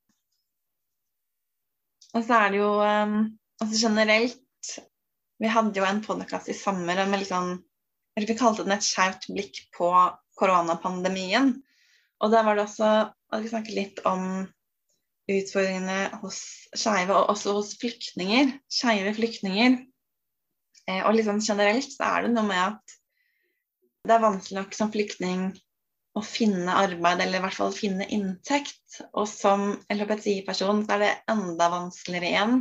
Og 2.11 2.25
så 2.27 2.39
er 2.41 2.49
det 2.51 2.59
jo 2.59 2.71
um, 2.81 3.19
altså 3.61 3.77
generelt 3.85 4.71
Vi 5.41 5.49
hadde 5.49 5.79
jo 5.79 5.85
en 5.87 6.01
podkast 6.03 6.49
i 6.51 6.57
sommer 6.57 6.99
med 7.05 7.21
liksom 7.21 7.53
eller 8.17 8.27
Vi 8.27 8.35
kalte 8.35 8.65
den 8.65 8.75
et 8.75 8.83
skjevt 8.83 9.29
blikk 9.31 9.61
på 9.77 9.87
koronapandemien. 10.35 11.53
Og 12.19 12.33
der 12.33 12.43
var 12.43 12.57
det 12.57 12.65
også 12.65 12.89
og 13.31 13.45
Vi 13.45 13.51
snakket 13.53 13.77
litt 13.77 14.01
om 14.09 14.25
utfordringene 15.29 16.21
hos 16.21 16.39
skeive, 16.73 17.13
og 17.13 17.33
også 17.33 17.55
hos 17.57 17.75
flyktninger. 17.81 18.55
Skeive 18.71 19.13
flyktninger. 19.17 19.77
Eh, 20.89 21.03
og 21.05 21.15
liksom 21.15 21.41
generelt 21.45 21.91
så 21.93 22.07
er 22.07 22.25
det 22.25 22.33
noe 22.35 22.47
med 22.47 22.61
at 22.61 22.97
det 24.07 24.15
er 24.15 24.23
vanskelig 24.23 24.57
nok 24.57 24.73
som 24.73 24.89
flyktning 24.93 25.43
å 26.17 26.23
finne 26.25 26.73
arbeid, 26.75 27.21
eller 27.21 27.39
i 27.39 27.43
hvert 27.45 27.55
fall 27.55 27.73
finne 27.75 28.07
inntekt. 28.11 29.01
Og 29.13 29.27
som 29.29 29.75
LHBTI-person 29.93 30.83
så 30.85 30.97
er 30.97 31.03
det 31.05 31.11
enda 31.31 31.69
vanskeligere 31.71 32.31
igjen. 32.31 32.57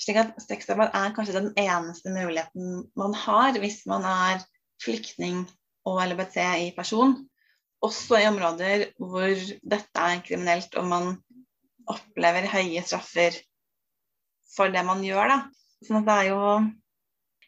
Slik 0.00 0.18
at 0.20 0.34
sexarbeid 0.42 0.92
er 0.96 1.14
kanskje 1.16 1.38
den 1.38 1.52
eneste 1.60 2.12
muligheten 2.12 2.82
man 3.00 3.14
har 3.16 3.56
hvis 3.62 3.84
man 3.88 4.04
er 4.08 4.42
flyktning 4.82 5.44
og 5.88 6.02
LHBTI-person. 6.02 7.16
Også 7.84 8.18
i 8.18 8.26
områder 8.28 8.88
hvor 8.98 9.46
dette 9.62 10.08
er 10.08 10.24
kriminelt 10.24 10.76
og 10.80 10.88
man 10.90 11.14
opplever 11.92 12.48
høye 12.50 12.82
straffer 12.84 13.36
for 14.56 14.72
det 14.72 14.82
man 14.86 15.04
gjør. 15.04 15.32
Da. 15.32 15.38
Sånn 15.86 16.00
at 16.02 16.08
det 16.10 16.18
er 16.22 16.32
jo 16.32 16.42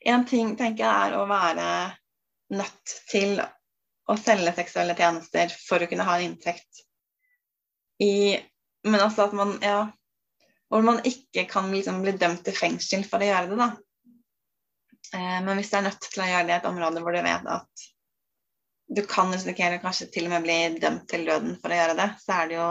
En 0.07 0.23
ting 0.31 0.53
tenker 0.55 0.85
jeg 0.85 1.07
er 1.09 1.15
å 1.19 1.25
være 1.27 1.71
nødt 2.55 2.93
til 3.11 3.41
å 3.43 4.15
selge 4.17 4.53
seksuelle 4.55 4.95
tjenester 4.97 5.51
for 5.51 5.83
å 5.83 5.89
kunne 5.91 6.07
ha 6.07 6.15
en 6.17 6.29
inntekt. 6.29 6.85
I, 7.99 8.39
men 8.87 9.03
altså 9.03 9.27
at 9.27 9.35
man 9.35 9.57
ja, 9.59 9.81
hvor 10.71 10.87
man 10.87 11.03
ikke 11.09 11.49
kan 11.51 11.67
liksom 11.75 11.99
bli 12.05 12.15
dømt 12.21 12.45
til 12.47 12.57
fengsel 12.57 13.03
for 13.11 13.19
å 13.19 13.29
gjøre 13.29 13.51
det. 13.51 13.59
da. 13.59 13.69
Eh, 15.19 15.39
men 15.45 15.59
hvis 15.59 15.71
du 15.73 15.79
er 15.79 15.87
nødt 15.89 16.07
til 16.07 16.23
å 16.23 16.31
gjøre 16.31 16.47
det 16.47 16.55
i 16.55 16.59
et 16.61 16.71
område 16.71 17.03
hvor 17.03 17.17
du 17.17 17.23
vet 17.25 17.53
at 17.59 17.89
du 18.89 19.03
kan 19.09 19.33
risikere 19.33 19.81
kanskje 19.83 20.09
til 20.13 20.29
og 20.29 20.35
med 20.37 20.47
bli 20.47 20.59
dømt 20.81 21.09
til 21.11 21.27
døden 21.29 21.59
for 21.61 21.73
å 21.73 21.79
gjøre 21.79 21.97
det, 21.99 22.09
så 22.23 22.39
er 22.39 22.49
det 22.49 22.57
jo 22.57 22.71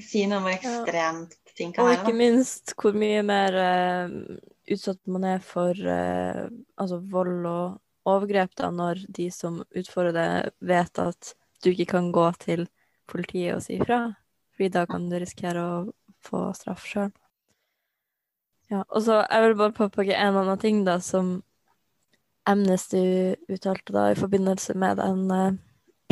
Si 0.00 0.24
noe 0.28 0.40
om 0.40 0.46
hvor 0.46 0.54
ekstremt 0.56 1.34
ja. 1.36 1.54
ting 1.58 1.72
kan 1.74 1.84
være. 1.84 2.00
Og 2.00 2.04
ikke 2.04 2.16
minst 2.16 2.74
hvor 2.80 2.96
mye 2.96 3.22
mer 3.26 3.56
uh, 3.60 4.14
utsatt 4.72 5.00
man 5.12 5.26
er 5.28 5.42
for 5.44 5.76
uh, 5.76 6.46
altså 6.80 7.00
vold 7.12 7.48
og 7.50 7.80
overgrep 8.08 8.54
da, 8.60 8.70
når 8.72 9.04
de 9.16 9.30
som 9.32 9.62
utfordrer 9.76 10.16
det, 10.16 10.54
vet 10.64 11.00
at 11.00 11.34
du 11.64 11.70
ikke 11.72 11.90
kan 11.94 12.10
gå 12.12 12.26
til 12.40 12.66
politiet 13.08 13.56
og 13.56 13.64
si 13.64 13.78
ifra. 13.78 14.06
Fordi 14.54 14.70
da 14.72 14.84
kan 14.88 15.08
du 15.10 15.18
risikere 15.18 15.62
å 15.64 15.76
få 16.24 16.46
straff 16.56 16.84
sjøl. 16.88 17.12
Ja, 18.72 18.84
og 18.88 19.04
så 19.04 19.20
jeg 19.22 19.44
vil 19.44 19.58
bare 19.60 19.76
påpeke 19.76 20.16
en 20.16 20.38
annen 20.40 20.60
ting 20.60 20.84
da, 20.86 20.96
som 21.04 21.36
Amnesty 22.48 23.34
uttalte 23.52 23.92
da 23.92 24.10
i 24.12 24.18
forbindelse 24.18 24.76
med 24.80 25.00
den 25.00 25.24
uh, 25.32 25.56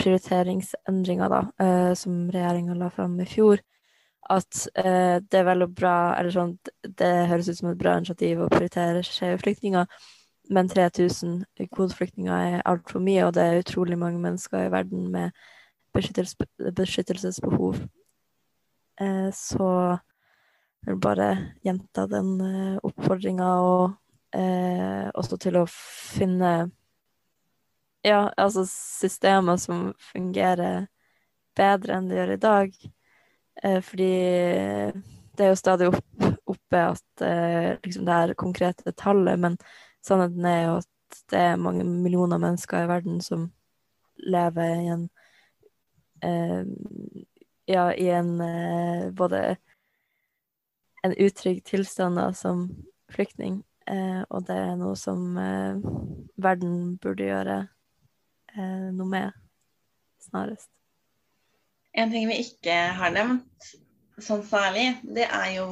prioriteringsendringa 0.03 1.29
uh, 1.33 1.93
som 1.99 2.27
regjeringa 2.35 2.77
la 2.79 2.91
fram 2.91 3.15
i 3.23 3.29
fjor. 3.29 3.62
At 4.31 4.69
eh, 4.79 5.19
det 5.19 5.35
er 5.35 5.49
veldig 5.49 5.67
bra 5.75 6.15
Eller 6.15 6.31
sånn, 6.31 6.53
det 6.87 7.09
høres 7.27 7.49
ut 7.51 7.59
som 7.59 7.73
et 7.73 7.79
bra 7.81 7.97
initiativ 7.99 8.45
å 8.45 8.47
prioritere 8.53 9.03
skeive 9.03 9.41
flyktninger, 9.43 9.88
men 10.55 10.71
3000 10.71 11.41
kvoteflyktninger 11.75 12.31
er 12.31 12.62
altfor 12.71 13.03
mye, 13.03 13.25
og 13.27 13.35
det 13.35 13.43
er 13.43 13.65
utrolig 13.65 13.99
mange 13.99 14.23
mennesker 14.23 14.69
i 14.69 14.71
verden 14.71 15.11
med 15.11 15.35
beskyttelsesbehov 15.99 17.83
Eh, 19.01 19.31
så 19.33 19.69
jeg 20.83 20.93
vil 20.93 21.01
bare 21.01 21.29
gjenta 21.65 22.07
den 22.11 22.41
eh, 22.45 22.79
oppfordringa, 22.85 23.49
og 23.65 24.37
eh, 24.37 25.09
også 25.15 25.38
til 25.41 25.59
å 25.62 25.67
finne 25.71 26.71
ja, 28.03 28.33
altså 28.37 28.65
systemer 28.69 29.57
som 29.61 29.93
fungerer 30.12 30.87
bedre 31.57 31.97
enn 31.97 32.11
det 32.11 32.19
gjør 32.19 32.35
i 32.35 32.43
dag. 32.43 32.77
Eh, 33.62 33.81
fordi 33.85 34.12
det 35.37 35.47
er 35.47 35.53
jo 35.53 35.59
stadig 35.61 35.88
opp, 35.93 36.29
oppe 36.51 36.85
at 36.93 37.25
eh, 37.25 37.73
liksom 37.85 38.07
det 38.09 38.19
er 38.19 38.35
konkrete 38.38 38.95
tallet, 38.99 39.38
men 39.41 39.59
sannheten 40.05 40.47
er 40.49 40.62
jo 40.67 40.79
at 40.81 41.21
det 41.33 41.43
er 41.53 41.61
mange 41.61 41.85
millioner 41.85 42.41
mennesker 42.41 42.85
i 42.85 42.88
verden 42.88 43.21
som 43.25 43.51
lever 44.23 44.73
i 44.81 44.88
en 44.95 45.05
eh, 46.25 46.65
ja, 47.67 47.95
i 47.95 48.09
en 48.11 48.41
eh, 48.41 49.11
både 49.11 49.57
en 51.03 51.15
utrygg 51.19 51.65
tilstand 51.65 52.17
da, 52.17 52.31
som 52.33 52.69
flyktning, 53.12 53.62
eh, 53.91 54.23
og 54.31 54.47
det 54.47 54.57
er 54.57 54.77
noe 54.79 54.97
som 54.99 55.37
eh, 55.38 55.81
verden 56.43 56.97
burde 57.03 57.27
gjøre 57.27 57.57
eh, 58.57 58.88
noe 58.93 59.09
med 59.09 59.33
snarest. 60.23 60.71
En 61.93 62.12
ting 62.12 62.29
vi 62.31 62.41
ikke 62.45 62.77
har 62.97 63.12
nevnt 63.12 63.73
sånn 64.23 64.45
særlig, 64.47 64.87
det 65.03 65.27
er 65.27 65.51
jo 65.59 65.69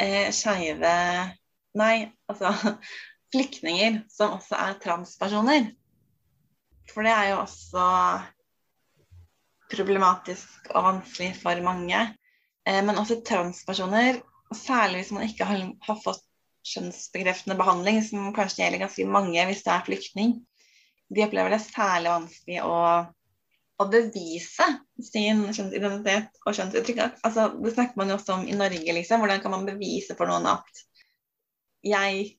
eh, 0.00 0.30
skeive 0.34 0.94
Nei, 1.78 2.08
altså 2.26 2.50
flyktninger 3.32 4.00
som 4.10 4.38
også 4.38 4.56
er 4.58 4.78
transpersoner. 4.82 5.68
For 6.88 7.04
det 7.04 7.12
er 7.12 7.26
jo 7.32 7.42
også 7.42 7.84
problematisk 9.68 10.70
og 10.72 10.86
vanskelig 10.86 11.34
for 11.42 11.60
mange. 11.62 12.00
Eh, 12.64 12.80
men 12.84 12.98
også 12.98 13.20
transpersoner, 13.28 14.22
særlig 14.56 15.02
hvis 15.02 15.12
man 15.14 15.28
ikke 15.28 15.46
har, 15.48 15.66
har 15.84 16.00
fått 16.04 16.24
kjønnsbekreftende 16.68 17.56
behandling, 17.60 18.00
som 18.04 18.32
kanskje 18.36 18.64
gjelder 18.64 18.86
ganske 18.86 19.06
mange 19.08 19.44
hvis 19.48 19.62
det 19.64 19.74
er 19.74 19.86
flyktning, 19.86 20.34
de 21.14 21.24
opplever 21.24 21.54
det 21.54 21.60
særlig 21.64 22.12
vanskelig 22.12 22.58
å, 22.66 22.80
å 23.78 23.86
bevise 23.92 24.66
sin 25.04 25.46
kjønnsidentitet 25.46 26.42
og 26.44 26.58
kjønnsuttrykk. 26.58 27.00
Altså, 27.24 27.48
det 27.62 27.72
snakker 27.76 28.00
man 28.00 28.12
jo 28.12 28.18
også 28.18 28.36
om 28.36 28.44
i 28.48 28.56
Norge, 28.58 28.96
liksom. 28.98 29.22
Hvordan 29.22 29.40
kan 29.44 29.54
man 29.54 29.66
bevise 29.68 30.16
for 30.18 30.30
noen 30.30 30.48
at 30.50 30.84
jeg, 31.86 32.34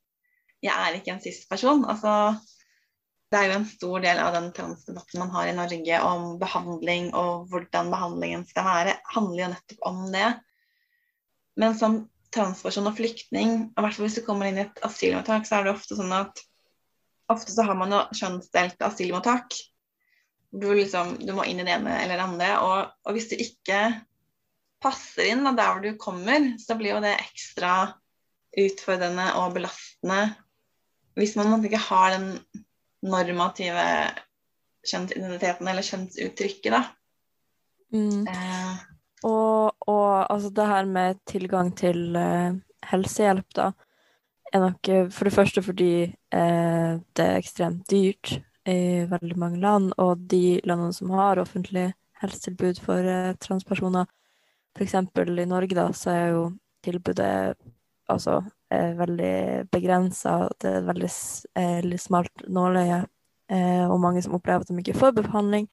jeg 0.65 0.75
er 0.75 0.99
ikke 0.99 1.15
en 1.15 1.23
cis-person? 1.23 1.85
Altså, 1.89 2.13
det 3.29 3.39
er 3.39 3.49
jo 3.49 3.57
en 3.59 3.67
stor 3.69 4.05
del 4.05 4.19
av 4.21 4.33
den 4.33 4.51
transdebatten 4.57 5.21
man 5.21 5.33
har 5.33 5.49
i 5.49 5.57
Norge 5.57 6.03
om 6.05 6.29
behandling 6.41 7.11
og 7.17 7.49
hvordan 7.51 7.91
behandlingen 7.93 8.45
skal 8.49 8.65
være, 8.65 8.95
handler 9.13 9.43
jo 9.43 9.49
nettopp 9.51 9.83
om 9.89 9.99
det. 10.13 10.29
Men 11.61 11.77
som 11.77 11.99
transperson 12.33 12.89
og 12.89 12.97
flyktning, 12.97 13.53
i 13.69 13.81
hvert 13.81 13.95
fall 13.95 14.05
hvis 14.05 14.17
du 14.19 14.25
kommer 14.25 14.49
inn 14.49 14.59
i 14.61 14.65
et 14.65 14.81
asylmottak, 14.85 15.45
så 15.45 15.59
er 15.59 15.67
det 15.67 15.75
ofte 15.75 15.97
sånn 15.97 16.13
at 16.13 16.41
ofte 17.29 17.53
så 17.53 17.65
har 17.67 17.77
man 17.77 17.93
jo 17.93 18.03
kjønnsdelte 18.17 18.87
asylmottak. 18.87 19.55
Du, 20.49 20.67
liksom, 20.73 21.15
du, 21.21 21.31
må 21.37 21.45
inn 21.45 21.61
i 21.61 21.65
det 21.65 21.75
ene 21.75 21.99
eller 22.01 22.17
det 22.17 22.25
andre. 22.25 22.51
Og, 22.65 22.93
og 23.05 23.15
hvis 23.17 23.29
du 23.31 23.37
ikke 23.37 23.81
passer 24.81 25.29
inn 25.29 25.43
da, 25.45 25.53
der 25.53 25.73
hvor 25.73 25.83
du 25.83 25.99
kommer, 26.01 26.53
så 26.61 26.77
blir 26.79 26.95
jo 26.95 27.03
det 27.03 27.17
ekstra 27.19 27.73
utfordrende 28.59 29.27
og 29.37 29.53
belastende 29.59 30.23
hvis 31.19 31.35
man 31.35 31.65
ikke 31.65 31.81
har 31.83 32.13
den 32.15 32.29
normative 33.03 33.83
kjønnsidentiteten 34.87 35.67
eller 35.67 35.83
kjønnsuttrykket, 35.83 36.71
da. 36.71 36.81
Mm. 37.91 38.23
Eh. 38.29 38.85
Og, 39.27 39.75
og, 39.83 40.31
altså 40.31 40.51
det 40.55 40.67
her 40.69 40.87
med 40.87 41.19
tilgang 41.27 41.73
til 41.75 42.15
uh, 42.15 42.55
helsehjelp, 42.87 43.47
da, 43.57 43.71
er 44.53 44.63
nok 44.63 44.89
for 45.11 45.27
det 45.27 45.35
første 45.35 45.61
fordi 45.65 45.91
det 46.29 47.23
er 47.25 47.39
ekstremt 47.39 47.87
dyrt 47.89 48.35
i 48.69 49.05
veldig 49.09 49.37
mange 49.39 49.59
land, 49.63 49.93
og 49.97 50.27
de 50.29 50.59
landene 50.67 50.93
som 50.93 51.09
har 51.17 51.41
offentlig 51.41 51.87
helsetilbud 52.21 52.81
for 52.85 53.01
uh, 53.01 53.31
transpersoner, 53.41 54.05
f.eks. 54.77 54.93
i 54.93 55.47
Norge, 55.49 55.73
da, 55.73 55.87
så 55.95 56.11
er 56.13 56.25
jo 56.35 56.43
tilbudet 56.85 57.55
altså 58.09 58.41
er 58.69 58.97
veldig 58.97 59.67
begrensa. 59.71 60.49
Det 60.61 60.69
er 60.69 60.81
et 60.81 60.87
veldig 60.87 61.09
eh, 61.61 61.97
smalt 62.01 62.45
nåløye, 62.47 63.03
eh, 63.49 63.85
og 63.89 63.99
mange 64.01 64.21
som 64.21 64.35
opplever 64.37 64.65
at 64.65 64.69
de 64.69 64.77
ikke 64.81 64.97
får 64.97 65.15
behandling. 65.17 65.69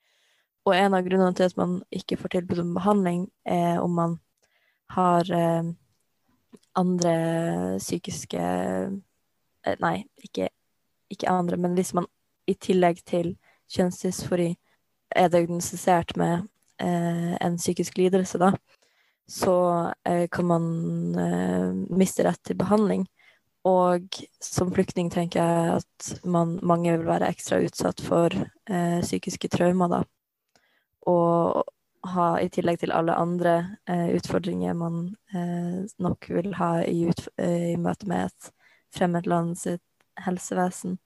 Og 0.67 0.75
en 0.77 0.95
av 0.95 1.05
grunnene 1.07 1.35
til 1.37 1.47
at 1.47 1.57
man 1.57 1.81
ikke 1.95 2.19
får 2.21 2.35
tilbud 2.37 2.63
om 2.65 2.75
behandling, 2.75 3.27
er 3.45 3.81
om 3.81 3.91
man 3.95 4.19
har 4.97 5.31
eh, 5.33 5.73
andre 6.77 7.17
psykiske 7.79 8.41
eh, 8.41 8.97
Nei, 9.83 9.97
ikke, 10.23 10.51
ikke, 11.13 11.31
andre, 11.31 11.59
men 11.61 11.75
hvis 11.79 11.95
man 11.97 12.07
i 12.47 12.55
tillegg 12.55 13.03
til 13.07 13.35
kjønnsdysfori 13.75 14.53
er 15.17 15.31
diagnostisert 15.33 16.15
med 16.21 16.47
eh, 16.83 17.35
en 17.43 17.59
psykisk 17.59 17.99
lidelse, 17.99 18.39
da, 18.43 18.53
så 19.27 19.57
eh, 20.07 20.27
kan 20.31 20.47
man 20.47 20.67
eh, 21.19 21.71
miste 21.99 22.27
rett 22.27 22.43
til 22.47 22.59
behandling. 22.59 23.07
Og 23.67 24.21
som 24.43 24.71
flyktning 24.71 25.09
tenker 25.11 25.43
jeg 25.43 25.79
at 25.81 26.11
man, 26.23 26.59
mange 26.63 26.93
vil 26.95 27.07
være 27.09 27.33
ekstra 27.35 27.59
utsatt 27.67 28.03
for 28.05 28.31
eh, 28.31 29.01
psykiske 29.03 29.51
traumer, 29.51 29.91
da. 29.91 30.05
Og 31.11 31.65
ha, 32.15 32.27
i 32.43 32.51
tillegg 32.53 32.81
til 32.83 32.95
alle 32.95 33.17
andre 33.19 33.57
eh, 33.91 34.13
utfordringer 34.17 34.77
man 34.79 35.09
eh, 35.35 35.83
nok 36.03 36.29
vil 36.31 36.55
ha 36.59 36.71
i, 36.87 37.07
i, 37.11 37.75
møte 37.81 38.09
med 38.11 38.29
et 38.29 38.53
fremmed 38.97 39.29
land 39.31 39.57
sitt 39.61 39.85
helsevesen, 40.25 40.97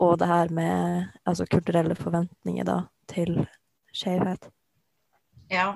og 0.00 0.18
det 0.20 0.28
her 0.28 0.52
med 0.52 1.06
altså 1.28 1.46
kulturelle 1.48 1.96
forventninger 1.96 2.66
da, 2.68 2.80
til 3.10 3.44
skjevhet. 3.96 4.48
Ja, 5.52 5.74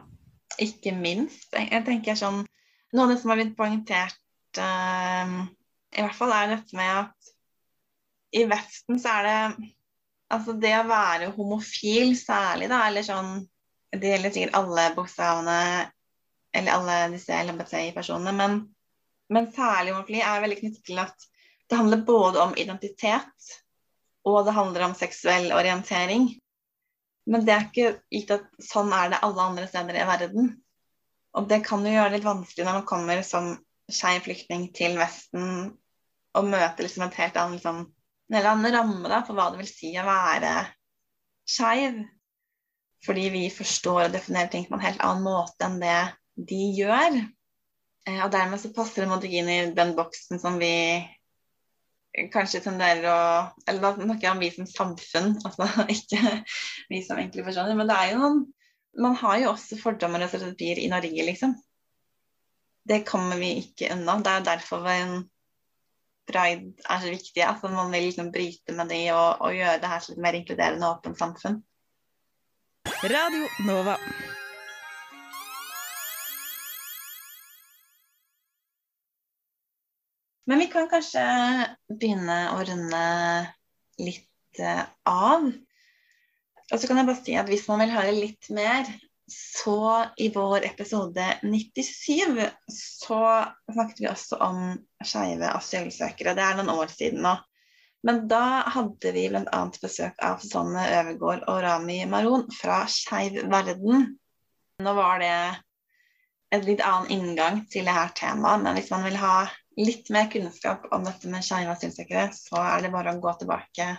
ikke 0.58 0.92
minst. 0.96 1.52
Jeg 1.54 1.84
tenker 1.86 2.18
sånn 2.18 2.42
Noe 2.90 3.04
av 3.04 3.12
det 3.12 3.20
som 3.20 3.30
har 3.30 3.38
blitt 3.38 3.52
poengtert, 3.54 4.16
uh, 4.58 5.34
i 5.94 6.02
hvert 6.02 6.16
fall, 6.18 6.32
er 6.34 6.56
dette 6.56 6.74
med 6.74 6.88
at 7.04 7.28
i 8.34 8.42
Vesten 8.50 8.98
så 8.98 9.20
er 9.20 9.28
det 9.28 9.68
Altså 10.30 10.54
det 10.62 10.70
å 10.78 10.86
være 10.86 11.32
homofil 11.34 12.12
særlig, 12.18 12.68
da, 12.70 12.84
eller 12.86 13.06
sånn 13.06 13.32
Det 13.90 14.12
gjelder 14.12 14.34
sikkert 14.34 14.58
alle 14.58 14.84
bokstavene, 14.94 15.56
eller 16.54 16.76
alle 16.76 16.98
disse 17.14 17.34
LHBTI-personene, 17.46 18.34
men 18.38 18.60
Men 19.30 19.50
særlig 19.54 19.94
homofili 19.94 20.22
er 20.26 20.42
veldig 20.42 20.58
knyttet 20.58 20.86
til 20.86 20.98
at 21.02 21.29
det 21.70 21.78
handler 21.78 22.04
både 22.06 22.42
om 22.42 22.56
identitet 22.58 23.50
og 24.28 24.44
det 24.44 24.54
handler 24.56 24.84
om 24.88 24.96
seksuell 24.96 25.52
orientering. 25.56 26.28
Men 27.30 27.44
det 27.46 27.54
er 27.54 27.66
ikke 27.68 27.92
gitt 28.12 28.32
at 28.34 28.46
sånn 28.64 28.92
er 28.96 29.12
det 29.12 29.22
alle 29.24 29.46
andre 29.52 29.66
steder 29.70 29.96
i 29.96 30.06
verden. 30.08 30.52
Og 31.38 31.46
det 31.48 31.62
kan 31.66 31.84
jo 31.86 31.92
gjøre 31.92 32.10
det 32.10 32.18
litt 32.18 32.28
vanskelig 32.28 32.66
når 32.66 32.80
man 32.80 32.88
kommer 32.88 33.22
som 33.26 33.52
skeiv 33.90 34.24
flyktning 34.26 34.68
til 34.74 34.96
Vesten 34.98 35.70
og 36.38 36.46
møter 36.46 36.86
liksom 36.86 37.06
et 37.06 37.18
helt 37.18 37.38
annet, 37.40 37.58
liksom, 37.58 37.82
en 38.30 38.38
helt 38.38 38.50
annen 38.50 38.74
ramme 38.74 39.10
da, 39.10 39.22
for 39.26 39.38
hva 39.38 39.48
det 39.50 39.62
vil 39.62 39.70
si 39.70 39.92
å 39.98 40.06
være 40.06 40.54
skeiv. 41.48 42.02
Fordi 43.06 43.28
vi 43.32 43.44
forstår 43.54 44.08
og 44.08 44.14
definerer 44.14 44.50
ting 44.52 44.66
på 44.68 44.76
en 44.76 44.84
helt 44.84 45.00
annen 45.02 45.24
måte 45.24 45.66
enn 45.66 45.80
det 45.80 46.00
de 46.50 46.60
gjør. 46.76 47.22
Eh, 48.06 48.20
og 48.20 48.30
dermed 48.34 48.60
så 48.60 48.72
passer 48.76 49.06
det 49.06 49.30
ikke 49.30 49.40
inn 49.40 49.50
i 49.54 49.60
den 49.74 49.94
boksen 49.96 50.42
som 50.42 50.58
vi 50.60 50.74
kanskje 52.32 52.62
tenderer 52.64 53.06
å 53.06 53.18
Eller 53.68 53.82
da 53.82 53.92
snakker 53.94 54.26
jeg 54.26 54.34
om 54.34 54.42
vi 54.42 54.50
som 54.54 54.68
samfunn, 54.68 55.34
altså 55.46 55.86
ikke 55.92 56.22
vi 56.90 57.02
som 57.06 57.20
enkeltpersoner. 57.22 57.76
Men 57.78 57.90
det 57.90 57.98
er 57.98 58.14
jo 58.14 58.22
noen 58.22 58.40
Man 59.00 59.14
har 59.20 59.36
jo 59.38 59.52
også 59.52 59.78
fordommer 59.78 60.24
og 60.24 60.32
stereotypier 60.32 60.80
i 60.82 60.88
Norge, 60.90 61.26
liksom. 61.28 61.52
Det 62.90 63.04
kommer 63.06 63.38
vi 63.38 63.52
ikke 63.60 63.92
unna. 63.94 64.16
Det 64.18 64.32
er 64.32 64.48
derfor 64.48 64.88
en 64.90 65.20
pride 66.26 66.72
er 66.82 67.04
så 67.04 67.12
viktig. 67.12 67.44
Altså 67.46 67.70
man 67.70 67.92
vil 67.94 68.08
liksom 68.08 68.32
bryte 68.34 68.74
med 68.74 68.90
det 68.90 69.04
og, 69.14 69.46
og 69.46 69.54
gjøre 69.54 69.78
det 69.82 69.92
her 69.92 70.02
til 70.02 70.16
et 70.16 70.24
mer 70.26 70.40
inkluderende 70.40 70.88
og 70.88 70.98
åpent 70.98 71.22
samfunn. 71.22 71.62
Radio 73.06 73.46
Nova. 73.68 73.96
Men 80.50 80.58
vi 80.58 80.66
kan 80.66 80.88
kanskje 80.90 81.22
begynne 81.94 82.36
å 82.56 82.62
runde 82.66 83.02
litt 84.02 84.58
eh, 84.58 84.82
av. 85.06 85.44
Og 86.70 86.74
så 86.74 86.88
kan 86.90 86.98
jeg 86.98 87.06
bare 87.06 87.20
si 87.20 87.36
at 87.38 87.46
hvis 87.50 87.68
man 87.70 87.84
vil 87.84 87.92
høre 87.94 88.16
litt 88.16 88.48
mer, 88.56 88.90
så 89.30 90.08
i 90.18 90.26
vår 90.34 90.66
episode 90.66 91.22
97 91.46 92.40
så 92.66 93.20
snakket 93.70 94.02
vi 94.02 94.10
også 94.10 94.40
om 94.42 94.58
skeive 95.06 95.52
asylsøkere. 95.54 96.34
Det 96.34 96.42
er 96.42 96.58
noen 96.58 96.74
år 96.74 96.90
siden 96.90 97.22
nå. 97.28 97.36
Men 98.02 98.24
da 98.32 98.66
hadde 98.74 99.14
vi 99.14 99.28
bl.a. 99.30 99.62
besøk 99.78 100.18
av 100.24 100.42
Susanne 100.42 100.82
Øvergård 100.96 101.46
og 101.52 101.62
Rami 101.62 102.00
Maron 102.10 102.48
fra 102.58 102.82
Skeiv 102.90 103.38
verden. 103.52 104.16
Nå 104.82 104.98
var 104.98 105.22
det 105.22 105.34
en 106.50 106.66
litt 106.66 106.82
annen 106.82 107.12
inngang 107.14 107.66
til 107.70 107.86
det 107.86 107.94
her 107.94 108.10
temaet, 108.18 108.64
men 108.64 108.80
hvis 108.80 108.90
man 108.90 109.06
vil 109.06 109.20
ha 109.20 109.44
litt 109.78 110.10
mer 110.10 110.30
kunnskap 110.32 110.88
om 110.94 111.04
dette 111.06 111.30
med 111.30 111.44
skeive 111.46 111.74
asylsøkere, 111.74 112.30
så 112.34 112.58
er 112.62 112.84
det 112.84 112.92
bare 112.94 113.14
å 113.14 113.20
gå 113.22 113.34
tilbake 113.40 113.90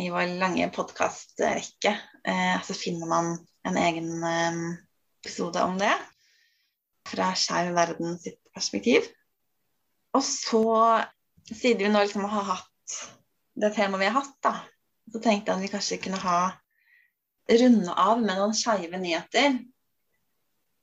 i 0.00 0.08
vår 0.10 0.36
lange 0.40 0.70
podkastrekke. 0.74 1.92
Eh, 2.24 2.56
så 2.64 2.76
finner 2.76 3.10
man 3.10 3.34
en 3.68 3.78
egen 3.80 4.10
eh, 4.26 4.62
episode 5.22 5.62
om 5.62 5.78
det 5.80 5.92
fra 7.08 7.34
Skeiv 7.36 7.74
verden 7.76 8.16
sitt 8.18 8.40
perspektiv. 8.54 9.06
Og 10.14 10.22
så, 10.24 10.64
siden 11.50 11.84
vi 11.84 11.92
nå 11.92 12.04
liksom 12.04 12.24
har 12.30 12.48
hatt 12.54 12.98
det 13.60 13.70
temaet 13.76 14.02
vi 14.02 14.08
har 14.08 14.16
hatt, 14.18 14.36
da, 14.42 14.54
så 15.12 15.20
tenkte 15.22 15.52
jeg 15.52 15.58
at 15.58 15.62
vi 15.62 15.70
kanskje 15.70 16.00
kunne 16.02 16.20
ha 16.22 16.38
runde 17.60 17.94
av 18.00 18.22
med 18.22 18.38
noen 18.38 18.56
skeive 18.56 18.98
nyheter. 18.98 19.60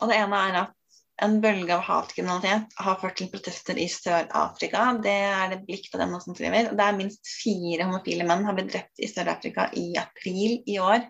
Og 0.01 0.11
det 0.11 0.19
ene 0.21 0.39
er 0.47 0.59
at 0.61 0.77
en 1.21 1.37
bølge 1.41 1.75
av 1.75 1.83
hatkriminalitet 1.85 2.75
har 2.81 2.99
ført 3.01 3.17
til 3.19 3.29
protester 3.31 3.77
i 3.77 3.87
Sør-Afrika. 3.91 4.87
Det 5.03 5.13
er 5.13 5.51
det 5.53 5.61
Blikk.no 5.67 6.19
som 6.23 6.35
skriver. 6.37 6.71
Det 6.77 6.85
er 6.85 6.97
minst 6.97 7.29
fire 7.29 7.87
homofile 7.87 8.25
menn 8.27 8.45
har 8.47 8.57
blitt 8.57 8.71
drept 8.73 9.01
i 9.01 9.09
Sør-Afrika 9.11 9.69
i 9.77 9.91
april 10.01 10.57
i 10.65 10.79
år. 10.81 11.05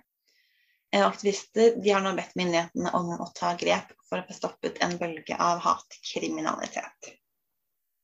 Eh, 0.91 1.05
aktivister 1.05 1.77
de 1.79 1.95
har 1.95 2.03
nå 2.03 2.11
bedt 2.17 2.35
myndighetene 2.35 2.91
om 2.97 3.13
å 3.15 3.31
ta 3.37 3.53
grep 3.59 3.95
for 4.09 4.19
å 4.19 4.27
få 4.27 4.35
stoppet 4.35 4.81
en 4.83 4.97
bølge 4.99 5.37
av 5.39 5.63
hatkriminalitet. 5.63 7.13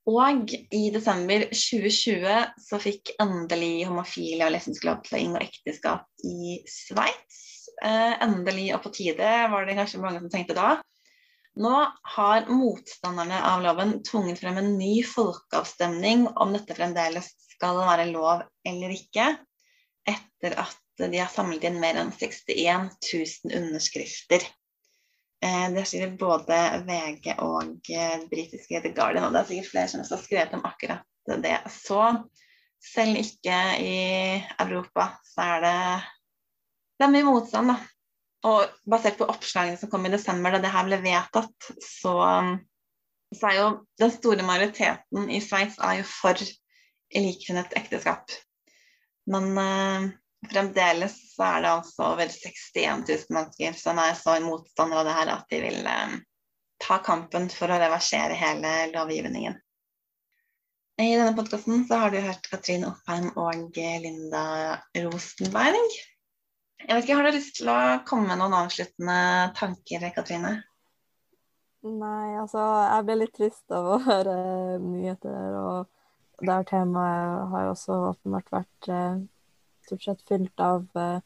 Og 0.08 0.54
i 0.72 0.86
desember 0.96 1.50
2020 1.52 2.54
så 2.64 2.80
fikk 2.80 3.12
endelig 3.20 3.90
homofile 3.90 4.48
og 4.48 4.54
lesbiske 4.56 4.88
lov 4.88 5.02
til 5.04 5.18
å 5.18 5.24
inngå 5.26 5.42
ekteskap 5.44 6.08
i 6.24 6.62
Sveits. 6.72 7.42
Eh, 7.84 8.14
endelig 8.24 8.72
og 8.78 8.86
på 8.86 8.94
tide, 8.96 9.34
var 9.52 9.68
det 9.68 9.76
kanskje 9.76 10.00
mange 10.02 10.24
som 10.24 10.32
tenkte 10.32 10.56
da. 10.56 10.78
Nå 11.58 11.92
har 12.02 12.46
motstanderne 12.54 13.40
av 13.50 13.64
loven 13.66 13.96
tvunget 14.06 14.40
frem 14.40 14.58
en 14.62 14.76
ny 14.78 15.00
folkeavstemning 15.04 16.28
om 16.28 16.54
dette 16.54 16.76
fremdeles 16.78 17.32
skal 17.56 17.80
være 17.82 18.06
lov 18.12 18.44
eller 18.68 18.94
ikke, 18.94 19.32
etter 20.08 20.54
at 20.62 20.78
de 21.02 21.18
har 21.18 21.32
samlet 21.34 21.66
inn 21.66 21.80
mer 21.82 21.98
enn 21.98 22.14
61 22.14 22.92
000 23.10 23.58
underskrifter. 23.58 24.46
Eh, 25.46 25.66
det 25.74 25.86
skriver 25.86 26.14
både 26.18 26.62
VG 26.86 27.34
og 27.42 27.90
eh, 27.94 28.22
britiske 28.30 28.82
The 28.82 28.94
Guardian, 28.94 29.28
og 29.28 29.34
det 29.34 29.42
er 29.42 29.50
sikkert 29.52 29.72
flere 29.74 29.92
som 29.92 30.06
har 30.06 30.24
skrevet 30.24 30.56
om 30.58 30.66
akkurat 30.66 31.42
det. 31.44 31.58
Så 31.74 32.02
selv 32.94 33.18
ikke 33.22 33.60
i 33.82 33.98
Europa 34.62 35.10
så 35.26 35.50
er 35.58 35.66
det, 35.66 35.78
det 36.98 37.08
er 37.08 37.14
mye 37.18 37.30
motstand, 37.34 37.74
da. 37.74 37.82
Og 38.46 38.70
basert 38.86 39.18
på 39.18 39.28
oppslagene 39.32 39.80
som 39.80 39.90
kom 39.90 40.06
i 40.06 40.14
desember 40.14 40.54
da 40.54 40.62
det 40.62 40.72
her 40.74 40.86
ble 40.86 41.00
vedtatt, 41.02 41.70
så, 41.82 42.14
så 43.34 43.50
er 43.50 43.58
jo 43.58 43.68
den 43.98 44.14
store 44.14 44.46
majoriteten 44.46 45.32
i 45.34 45.42
Sveits 45.44 45.80
for 46.12 46.38
likekjønnet 47.16 47.74
ekteskap. 47.80 48.32
Men 49.28 49.52
uh, 49.58 50.08
fremdeles 50.52 51.18
så 51.34 51.50
er 51.50 51.66
det 51.66 51.74
altså 51.74 52.10
over 52.14 52.30
61 52.32 53.06
000 53.10 53.36
mennesker 53.36 53.78
som 53.80 54.00
er 54.04 54.18
så 54.20 54.38
motstandere 54.44 55.02
av 55.02 55.08
det 55.08 55.16
her 55.18 55.32
at 55.34 55.48
de 55.52 55.62
vil 55.66 55.80
uh, 55.88 56.18
ta 56.84 57.00
kampen 57.04 57.50
for 57.52 57.74
å 57.74 57.80
reversere 57.82 58.38
hele 58.38 58.76
lovgivningen. 58.94 59.58
I 60.98 61.12
denne 61.14 61.36
podkasten 61.38 61.84
har 61.92 62.10
du 62.10 62.18
hørt 62.26 62.48
Katrine 62.50 62.90
Oppheim 62.90 63.30
og 63.38 63.76
Linda 63.78 64.80
Rosenberg. 64.98 65.98
Jeg 66.86 66.94
vet 66.94 67.04
ikke, 67.04 67.16
Har 67.18 67.26
du 67.26 67.36
lyst 67.36 67.56
til 67.58 67.70
å 67.74 67.78
komme 68.08 68.30
med 68.30 68.42
noen 68.42 68.56
avsluttende 68.62 69.20
tanker, 69.58 70.10
Katrine? 70.16 70.54
Nei, 71.88 72.36
altså 72.38 72.62
jeg 72.62 73.06
ble 73.08 73.16
litt 73.22 73.34
trist 73.38 73.74
av 73.74 73.88
å 73.96 73.98
høre 74.06 74.36
nyheter. 74.84 75.58
Og 75.62 76.44
det 76.44 76.54
her 76.54 76.68
temaet 76.70 77.50
har 77.52 77.66
jo 77.66 77.74
også 77.74 77.98
åpenbart 78.12 78.54
vært 78.54 78.90
eh, 78.94 79.18
stort 79.88 80.06
sett 80.06 80.24
fylt 80.30 80.64
av 80.64 80.86
eh, 81.00 81.20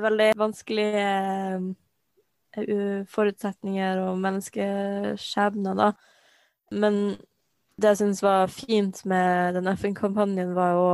veldig 0.00 0.30
vanskelige 0.40 1.04
eh, 2.56 3.02
forutsetninger 3.10 4.00
og 4.06 4.20
menneskeskjebner, 4.24 5.76
da. 5.78 5.92
Men 6.70 7.00
det 7.80 7.94
jeg 7.94 8.00
syns 8.02 8.24
var 8.24 8.50
fint 8.52 9.04
med 9.08 9.54
den 9.58 9.70
FN-kampanjen, 9.74 10.54
var 10.56 10.74
jo 10.76 10.88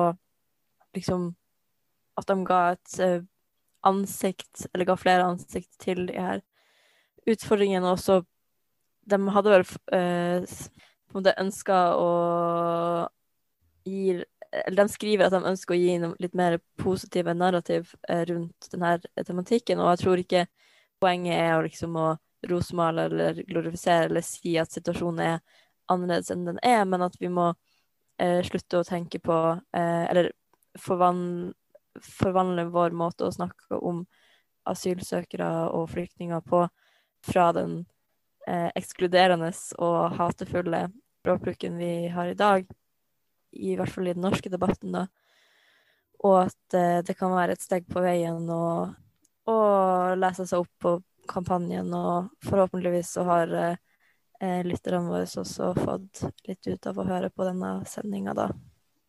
liksom 0.97 1.31
at 2.17 2.29
de 2.31 2.37
ga 2.49 2.61
et 2.75 3.01
eh, 3.05 3.25
ansikt, 3.87 4.67
eller 4.73 4.89
ga 4.89 4.97
flere 4.99 5.27
ansikt 5.31 5.73
til 5.83 6.07
de 6.11 6.17
her 6.19 6.43
utfordringene. 7.27 7.93
Og 7.93 8.01
så 8.03 8.23
De 9.07 9.19
hadde 9.31 9.51
vel 9.53 9.63
eh, 9.95 10.43
på 11.07 11.15
en 11.15 11.21
måte 11.21 11.35
ønska 11.39 11.77
å 11.95 12.09
gi 13.87 14.17
Eller 14.67 14.79
de 14.81 14.89
skriver 14.91 15.27
at 15.27 15.35
de 15.35 15.51
ønsker 15.53 15.75
å 15.75 15.79
gi 15.79 15.99
litt 16.23 16.35
mer 16.35 16.59
positive 16.81 17.35
narrativ 17.35 17.93
eh, 18.09 18.25
rundt 18.27 18.69
denne 18.73 18.97
tematikken, 19.27 19.79
og 19.83 19.93
jeg 19.93 20.03
tror 20.03 20.23
ikke 20.23 20.47
poenget 21.03 21.37
er 21.37 21.55
å 21.57 21.65
liksom 21.67 21.97
å 22.01 22.07
rosemale 22.49 23.07
eller 23.11 23.43
glorifisere 23.49 24.09
eller 24.09 24.25
si 24.25 24.55
at 24.59 24.73
situasjonen 24.73 25.23
er 25.25 25.63
annerledes 25.93 26.31
enn 26.33 26.47
den 26.47 26.61
er, 26.65 26.85
men 26.89 27.05
at 27.05 27.19
vi 27.21 27.29
må 27.29 27.51
eh, 28.23 28.41
slutte 28.47 28.81
å 28.81 28.87
tenke 28.87 29.21
på 29.23 29.37
eh, 29.77 30.05
Eller 30.11 30.33
forvandle 30.81 31.55
forvandle 32.03 32.69
vår 32.75 32.95
måte 32.97 33.27
å 33.27 33.35
snakke 33.35 33.79
om 33.79 34.05
asylsøkere 34.67 35.49
og 35.75 35.91
flyktninger 35.93 36.43
på 36.47 36.65
fra 37.27 37.51
den 37.57 37.79
eh, 38.47 38.71
ekskluderende 38.75 39.53
og 39.83 40.17
hatefulle 40.19 40.87
språkbruken 41.21 41.79
vi 41.79 42.09
har 42.15 42.31
i 42.31 42.39
dag, 42.39 42.67
i 43.53 43.75
hvert 43.77 43.91
fall 43.91 44.11
i 44.11 44.15
den 44.15 44.23
norske 44.27 44.51
debatten, 44.53 44.95
da, 44.95 45.07
og 46.27 46.39
at 46.45 46.77
eh, 46.79 47.01
det 47.07 47.17
kan 47.19 47.35
være 47.35 47.57
et 47.57 47.65
steg 47.65 47.89
på 47.91 48.03
veien 48.05 48.47
å, 48.53 48.67
å 49.51 49.59
lese 50.19 50.47
seg 50.47 50.63
opp 50.63 50.73
på 50.83 50.97
kampanjen, 51.27 51.91
og 51.95 52.31
forhåpentligvis 52.47 53.11
så 53.17 53.27
har 53.27 53.55
eh, 53.59 54.63
lytterne 54.67 55.11
våre 55.11 55.27
også 55.27 55.73
fått 55.79 56.23
litt 56.47 56.71
ut 56.71 56.87
av 56.87 57.01
å 57.01 57.09
høre 57.09 57.31
på 57.35 57.47
denne 57.49 57.81
sendinga, 57.91 58.37
da. 58.37 58.51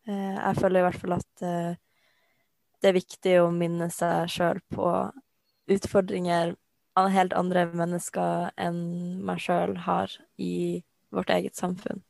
Eh, 0.08 0.34
jeg 0.34 0.58
føler 0.62 0.82
i 0.82 0.88
hvert 0.88 1.02
fall 1.04 1.18
at 1.20 1.46
eh, 1.46 1.78
det 2.82 2.90
er 2.90 2.98
viktig 2.98 3.36
å 3.42 3.52
minne 3.54 3.90
seg 3.94 4.30
sjøl 4.32 4.62
på 4.74 4.88
utfordringer 5.74 6.56
helt 7.14 7.36
andre 7.38 7.68
mennesker 7.78 8.52
enn 8.58 8.80
meg 9.26 9.42
sjøl 9.44 9.76
har 9.86 10.14
i 10.42 10.82
vårt 11.14 11.30
eget 11.30 11.56
samfunn. 11.56 12.02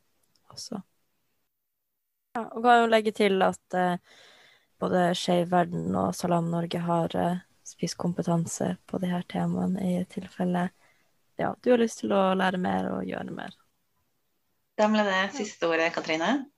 også. 0.48 0.80
Ja, 2.34 2.46
og 2.46 2.62
kan 2.64 2.82
jo 2.82 2.88
legge 2.88 3.12
til 3.12 3.42
at 3.44 3.76
eh, 3.76 4.00
både 4.80 5.12
Skeiv 5.18 5.50
Verden 5.52 5.92
og 5.96 6.14
Salam 6.16 6.48
Norge 6.50 6.80
har 6.80 7.16
eh, 7.16 7.40
spisskompetanse 7.68 8.76
på 8.86 9.00
de 9.02 9.10
her 9.12 9.26
temaene 9.28 9.84
i 9.84 10.04
tilfelle 10.08 10.70
ja, 11.38 11.54
du 11.60 11.70
har 11.70 11.78
lyst 11.78 12.00
til 12.00 12.12
å 12.16 12.32
lære 12.34 12.58
mer 12.58 12.88
og 12.90 13.04
gjøre 13.06 13.30
mer. 13.30 13.52
Da 14.78 14.88
ble 14.90 15.04
det 15.06 15.20
siste 15.36 15.68
ordet, 15.70 15.92
Katrine. 15.94 16.48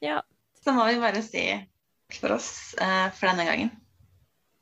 Ja. 0.00 0.22
Så 0.56 0.72
må 0.76 0.86
vi 0.88 0.96
bare 1.00 1.20
si 1.24 1.42
for 2.18 2.32
oss 2.32 2.74
eh, 2.78 3.10
for 3.12 3.26
denne 3.26 3.44
gangen. 3.44 3.70